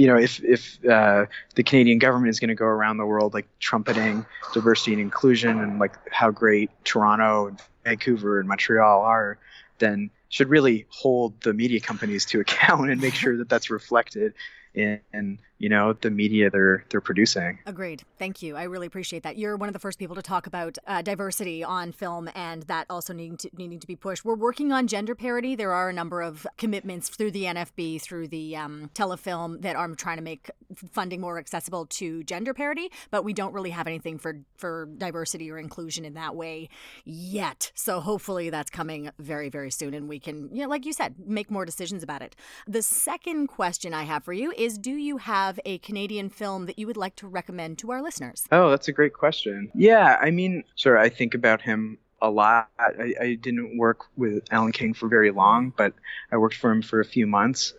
you 0.00 0.06
know, 0.06 0.16
if 0.16 0.42
if 0.42 0.82
uh, 0.86 1.26
the 1.56 1.62
Canadian 1.62 1.98
government 1.98 2.30
is 2.30 2.40
going 2.40 2.48
to 2.48 2.54
go 2.54 2.64
around 2.64 2.96
the 2.96 3.04
world 3.04 3.34
like 3.34 3.46
trumpeting 3.58 4.24
diversity 4.54 4.92
and 4.92 5.00
inclusion 5.02 5.60
and 5.60 5.78
like 5.78 5.94
how 6.10 6.30
great 6.30 6.70
Toronto 6.84 7.48
and 7.48 7.60
Vancouver 7.84 8.40
and 8.40 8.48
Montreal 8.48 9.02
are, 9.02 9.36
then 9.78 10.08
should 10.30 10.48
really 10.48 10.86
hold 10.88 11.38
the 11.42 11.52
media 11.52 11.80
companies 11.80 12.24
to 12.24 12.40
account 12.44 12.90
and 12.90 12.98
make 12.98 13.12
sure 13.12 13.36
that 13.36 13.50
that's 13.50 13.68
reflected 13.68 14.32
in, 14.74 15.38
you 15.58 15.68
know 15.68 15.92
the 15.92 16.10
media 16.10 16.50
they're 16.50 16.84
they're 16.88 17.02
producing. 17.02 17.58
Agreed. 17.66 18.02
Thank 18.18 18.40
you. 18.40 18.56
I 18.56 18.64
really 18.64 18.86
appreciate 18.86 19.22
that. 19.24 19.36
You're 19.36 19.56
one 19.56 19.68
of 19.68 19.74
the 19.74 19.78
first 19.78 19.98
people 19.98 20.16
to 20.16 20.22
talk 20.22 20.46
about 20.46 20.78
uh, 20.86 21.02
diversity 21.02 21.62
on 21.62 21.92
film 21.92 22.30
and 22.34 22.62
that 22.64 22.86
also 22.88 23.12
needing 23.12 23.36
to, 23.38 23.50
needing 23.56 23.78
to 23.78 23.86
be 23.86 23.94
pushed. 23.94 24.24
We're 24.24 24.36
working 24.36 24.72
on 24.72 24.86
gender 24.86 25.14
parity. 25.14 25.54
There 25.54 25.72
are 25.72 25.90
a 25.90 25.92
number 25.92 26.22
of 26.22 26.46
commitments 26.56 27.10
through 27.10 27.32
the 27.32 27.44
NFB, 27.44 28.00
through 28.00 28.28
the 28.28 28.56
um, 28.56 28.90
telefilm 28.94 29.60
that 29.60 29.76
are 29.76 29.88
trying 29.94 30.16
to 30.16 30.22
make 30.22 30.50
funding 30.92 31.20
more 31.20 31.38
accessible 31.38 31.84
to 31.86 32.24
gender 32.24 32.54
parity, 32.54 32.90
but 33.10 33.22
we 33.22 33.34
don't 33.34 33.52
really 33.52 33.70
have 33.70 33.86
anything 33.86 34.18
for, 34.18 34.40
for 34.56 34.88
diversity 34.96 35.50
or 35.50 35.58
inclusion 35.58 36.06
in 36.06 36.14
that 36.14 36.34
way 36.34 36.70
yet. 37.04 37.70
So 37.74 38.00
hopefully 38.00 38.48
that's 38.48 38.70
coming 38.70 39.10
very, 39.18 39.50
very 39.50 39.70
soon 39.70 39.92
and 39.92 40.08
we 40.08 40.18
can, 40.18 40.48
you 40.54 40.62
know, 40.62 40.68
like 40.68 40.86
you 40.86 40.94
said, 40.94 41.16
make 41.26 41.50
more 41.50 41.66
decisions 41.66 42.02
about 42.02 42.22
it. 42.22 42.34
The 42.66 42.82
second 42.82 43.48
question 43.48 43.92
I 43.92 44.04
have 44.04 44.24
for 44.24 44.32
you 44.32 44.52
is 44.60 44.76
Do 44.76 44.90
you 44.92 45.16
have 45.16 45.58
a 45.64 45.78
Canadian 45.78 46.28
film 46.28 46.66
that 46.66 46.78
you 46.78 46.86
would 46.86 46.98
like 46.98 47.16
to 47.16 47.26
recommend 47.26 47.78
to 47.78 47.90
our 47.92 48.02
listeners? 48.02 48.44
Oh, 48.52 48.68
that's 48.68 48.88
a 48.88 48.92
great 48.92 49.14
question. 49.14 49.72
Yeah, 49.74 50.18
I 50.20 50.30
mean, 50.30 50.64
sure, 50.76 50.98
I 50.98 51.08
think 51.08 51.34
about 51.34 51.62
him 51.62 51.96
a 52.20 52.30
lot. 52.30 52.68
I, 52.78 53.14
I 53.18 53.34
didn't 53.40 53.78
work 53.78 54.04
with 54.16 54.44
Allan 54.50 54.72
King 54.72 54.92
for 54.92 55.08
very 55.08 55.30
long, 55.30 55.72
but 55.74 55.94
I 56.30 56.36
worked 56.36 56.56
for 56.56 56.70
him 56.70 56.82
for 56.82 57.00
a 57.00 57.06
few 57.06 57.26
months. 57.26 57.72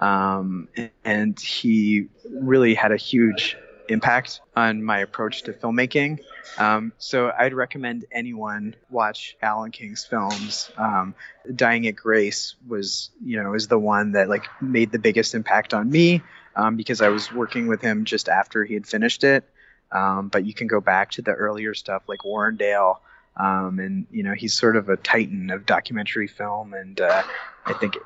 Um, 0.00 0.68
and 1.04 1.38
he 1.38 2.08
really 2.28 2.74
had 2.74 2.90
a 2.90 2.96
huge 2.96 3.56
impact 3.88 4.40
on 4.56 4.82
my 4.82 4.98
approach 4.98 5.44
to 5.44 5.52
filmmaking. 5.52 6.18
Um, 6.58 6.92
so 6.98 7.32
I'd 7.36 7.54
recommend 7.54 8.04
anyone 8.12 8.74
watch 8.90 9.36
Allan 9.42 9.70
King's 9.70 10.04
films. 10.04 10.70
Um, 10.76 11.14
Dying 11.54 11.86
at 11.86 11.96
Grace 11.96 12.54
was, 12.66 13.10
you 13.24 13.42
know, 13.42 13.54
is 13.54 13.68
the 13.68 13.78
one 13.78 14.12
that 14.12 14.28
like 14.28 14.44
made 14.60 14.92
the 14.92 14.98
biggest 14.98 15.34
impact 15.34 15.74
on 15.74 15.90
me 15.90 16.22
um, 16.56 16.76
because 16.76 17.00
I 17.00 17.08
was 17.08 17.32
working 17.32 17.66
with 17.66 17.80
him 17.80 18.04
just 18.04 18.28
after 18.28 18.64
he 18.64 18.74
had 18.74 18.86
finished 18.86 19.24
it. 19.24 19.48
Um, 19.92 20.28
but 20.28 20.44
you 20.44 20.54
can 20.54 20.66
go 20.66 20.80
back 20.80 21.12
to 21.12 21.22
the 21.22 21.32
earlier 21.32 21.74
stuff 21.74 22.02
like 22.08 22.20
Warrendale. 22.20 22.98
Um, 23.36 23.80
and 23.80 24.06
you 24.12 24.22
know 24.22 24.32
he's 24.32 24.54
sort 24.54 24.76
of 24.76 24.88
a 24.88 24.96
titan 24.96 25.50
of 25.50 25.66
documentary 25.66 26.28
film, 26.28 26.72
and 26.72 27.00
uh, 27.00 27.24
I 27.66 27.72
think 27.72 27.96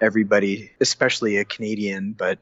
everybody, 0.00 0.70
especially 0.80 1.36
a 1.36 1.44
Canadian, 1.44 2.12
but 2.12 2.38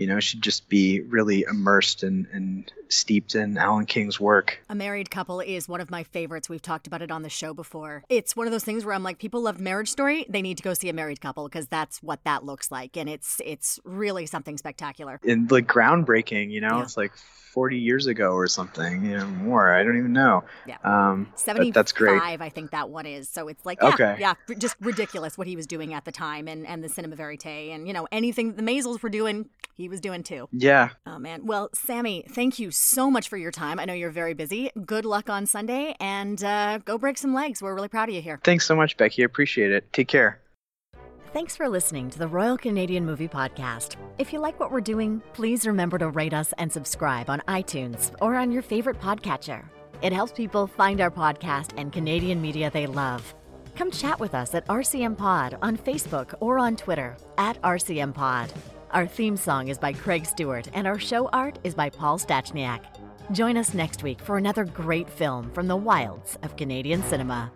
you 0.00 0.06
know, 0.06 0.18
should 0.18 0.40
just 0.40 0.66
be 0.70 1.00
really 1.00 1.42
immersed 1.42 2.02
and, 2.02 2.26
and 2.32 2.72
steeped 2.88 3.34
in 3.34 3.58
Allan 3.58 3.84
King's 3.84 4.18
work. 4.18 4.58
A 4.70 4.74
Married 4.74 5.10
Couple 5.10 5.40
is 5.40 5.68
one 5.68 5.82
of 5.82 5.90
my 5.90 6.04
favorites. 6.04 6.48
We've 6.48 6.62
talked 6.62 6.86
about 6.86 7.02
it 7.02 7.10
on 7.10 7.20
the 7.20 7.28
show 7.28 7.52
before. 7.52 8.02
It's 8.08 8.34
one 8.34 8.46
of 8.46 8.50
those 8.50 8.64
things 8.64 8.82
where 8.82 8.94
I'm 8.94 9.02
like, 9.02 9.18
people 9.18 9.42
love 9.42 9.60
Marriage 9.60 9.90
Story. 9.90 10.24
They 10.26 10.40
need 10.40 10.56
to 10.56 10.62
go 10.62 10.72
see 10.72 10.88
A 10.88 10.94
Married 10.94 11.20
Couple 11.20 11.46
because 11.46 11.66
that's 11.68 12.02
what 12.02 12.24
that 12.24 12.46
looks 12.46 12.70
like, 12.70 12.96
and 12.96 13.10
it's 13.10 13.42
it's 13.44 13.78
really 13.84 14.24
something 14.24 14.56
spectacular. 14.56 15.20
And 15.22 15.50
like 15.50 15.66
groundbreaking, 15.66 16.50
you 16.50 16.62
know, 16.62 16.78
Yeah. 16.78 16.82
it's 16.84 16.96
like 16.96 17.12
40 17.52 17.76
years 17.78 18.06
ago 18.06 18.30
or 18.30 18.46
something, 18.46 19.04
you 19.04 19.18
know, 19.18 19.26
more. 19.26 19.72
I 19.74 19.82
don't 19.82 19.98
even 19.98 20.12
know. 20.12 20.44
Yeah. 20.66 20.76
Um, 20.84 21.28
Seventy-five, 21.34 21.74
that's 21.74 21.92
great. 21.92 22.22
I 22.22 22.48
think 22.48 22.70
that 22.70 22.88
one 22.88 23.06
is. 23.06 23.28
So 23.28 23.48
it's 23.48 23.66
like, 23.66 23.78
yeah, 23.82 23.88
Okay. 23.88 24.16
yeah, 24.20 24.34
just 24.56 24.76
ridiculous 24.80 25.36
what 25.36 25.46
he 25.48 25.56
was 25.56 25.66
doing 25.66 25.92
at 25.92 26.06
the 26.06 26.12
time, 26.12 26.48
and 26.48 26.66
and 26.66 26.82
the 26.82 26.88
cinema 26.88 27.16
verite, 27.16 27.44
and 27.44 27.86
you 27.86 27.92
know 27.92 28.08
anything 28.10 28.54
the 28.54 28.62
Maysles 28.62 29.02
were 29.02 29.08
doing, 29.10 29.48
he 29.74 29.88
was 29.90 30.00
doing 30.00 30.22
too. 30.22 30.48
Yeah. 30.52 30.90
Oh 31.06 31.18
man. 31.18 31.44
Well, 31.44 31.68
Sami, 31.74 32.24
thank 32.30 32.58
you 32.58 32.70
so 32.70 33.10
much 33.10 33.28
for 33.28 33.36
your 33.36 33.50
time. 33.50 33.78
I 33.78 33.84
know 33.84 33.92
you're 33.94 34.10
very 34.10 34.34
busy. 34.34 34.70
Good 34.86 35.04
luck 35.04 35.28
on 35.28 35.46
Sunday, 35.46 35.94
and 36.00 36.42
uh, 36.42 36.78
go 36.78 36.96
break 36.96 37.18
some 37.18 37.34
legs. 37.34 37.60
We're 37.62 37.74
really 37.74 37.88
proud 37.88 38.08
of 38.08 38.14
you 38.14 38.22
here. 38.22 38.40
Thanks 38.44 38.66
so 38.66 38.74
much, 38.74 38.96
Becky. 38.96 39.22
Appreciate 39.22 39.72
it. 39.72 39.92
Take 39.92 40.08
care. 40.08 40.40
Thanks 41.32 41.54
for 41.54 41.68
listening 41.68 42.10
to 42.10 42.18
the 42.18 42.26
Royal 42.26 42.56
Canadian 42.56 43.06
Movie 43.06 43.28
Podcast. 43.28 43.94
If 44.18 44.32
you 44.32 44.40
like 44.40 44.58
what 44.58 44.72
we're 44.72 44.80
doing, 44.80 45.22
please 45.32 45.64
remember 45.64 45.96
to 45.96 46.08
rate 46.08 46.34
us 46.34 46.52
and 46.58 46.72
subscribe 46.72 47.30
on 47.30 47.40
iTunes 47.46 48.12
or 48.20 48.34
on 48.34 48.50
your 48.50 48.62
favorite 48.62 49.00
podcatcher. 49.00 49.64
It 50.02 50.12
helps 50.12 50.32
people 50.32 50.66
find 50.66 51.00
our 51.00 51.10
podcast 51.10 51.70
and 51.76 51.92
Canadian 51.92 52.42
media 52.42 52.68
they 52.68 52.86
love. 52.86 53.32
Come 53.76 53.92
chat 53.92 54.18
with 54.18 54.34
us 54.34 54.56
at 54.56 54.66
RCM 54.66 55.16
Pod 55.16 55.56
on 55.62 55.76
Facebook 55.76 56.34
or 56.40 56.58
on 56.58 56.74
Twitter 56.74 57.16
at 57.38 57.62
RCM 57.62 58.12
Pod. 58.12 58.52
Our 58.92 59.06
theme 59.06 59.36
song 59.36 59.68
is 59.68 59.78
by 59.78 59.92
Craig 59.92 60.26
Stewart, 60.26 60.68
and 60.74 60.84
our 60.84 60.98
show 60.98 61.28
art 61.28 61.60
is 61.62 61.76
by 61.76 61.90
Paul 61.90 62.18
Stachniak. 62.18 62.80
Join 63.30 63.56
us 63.56 63.72
next 63.72 64.02
week 64.02 64.20
for 64.20 64.36
another 64.36 64.64
great 64.64 65.08
film 65.08 65.48
from 65.52 65.68
the 65.68 65.76
wilds 65.76 66.36
of 66.42 66.56
Canadian 66.56 67.00
cinema. 67.04 67.52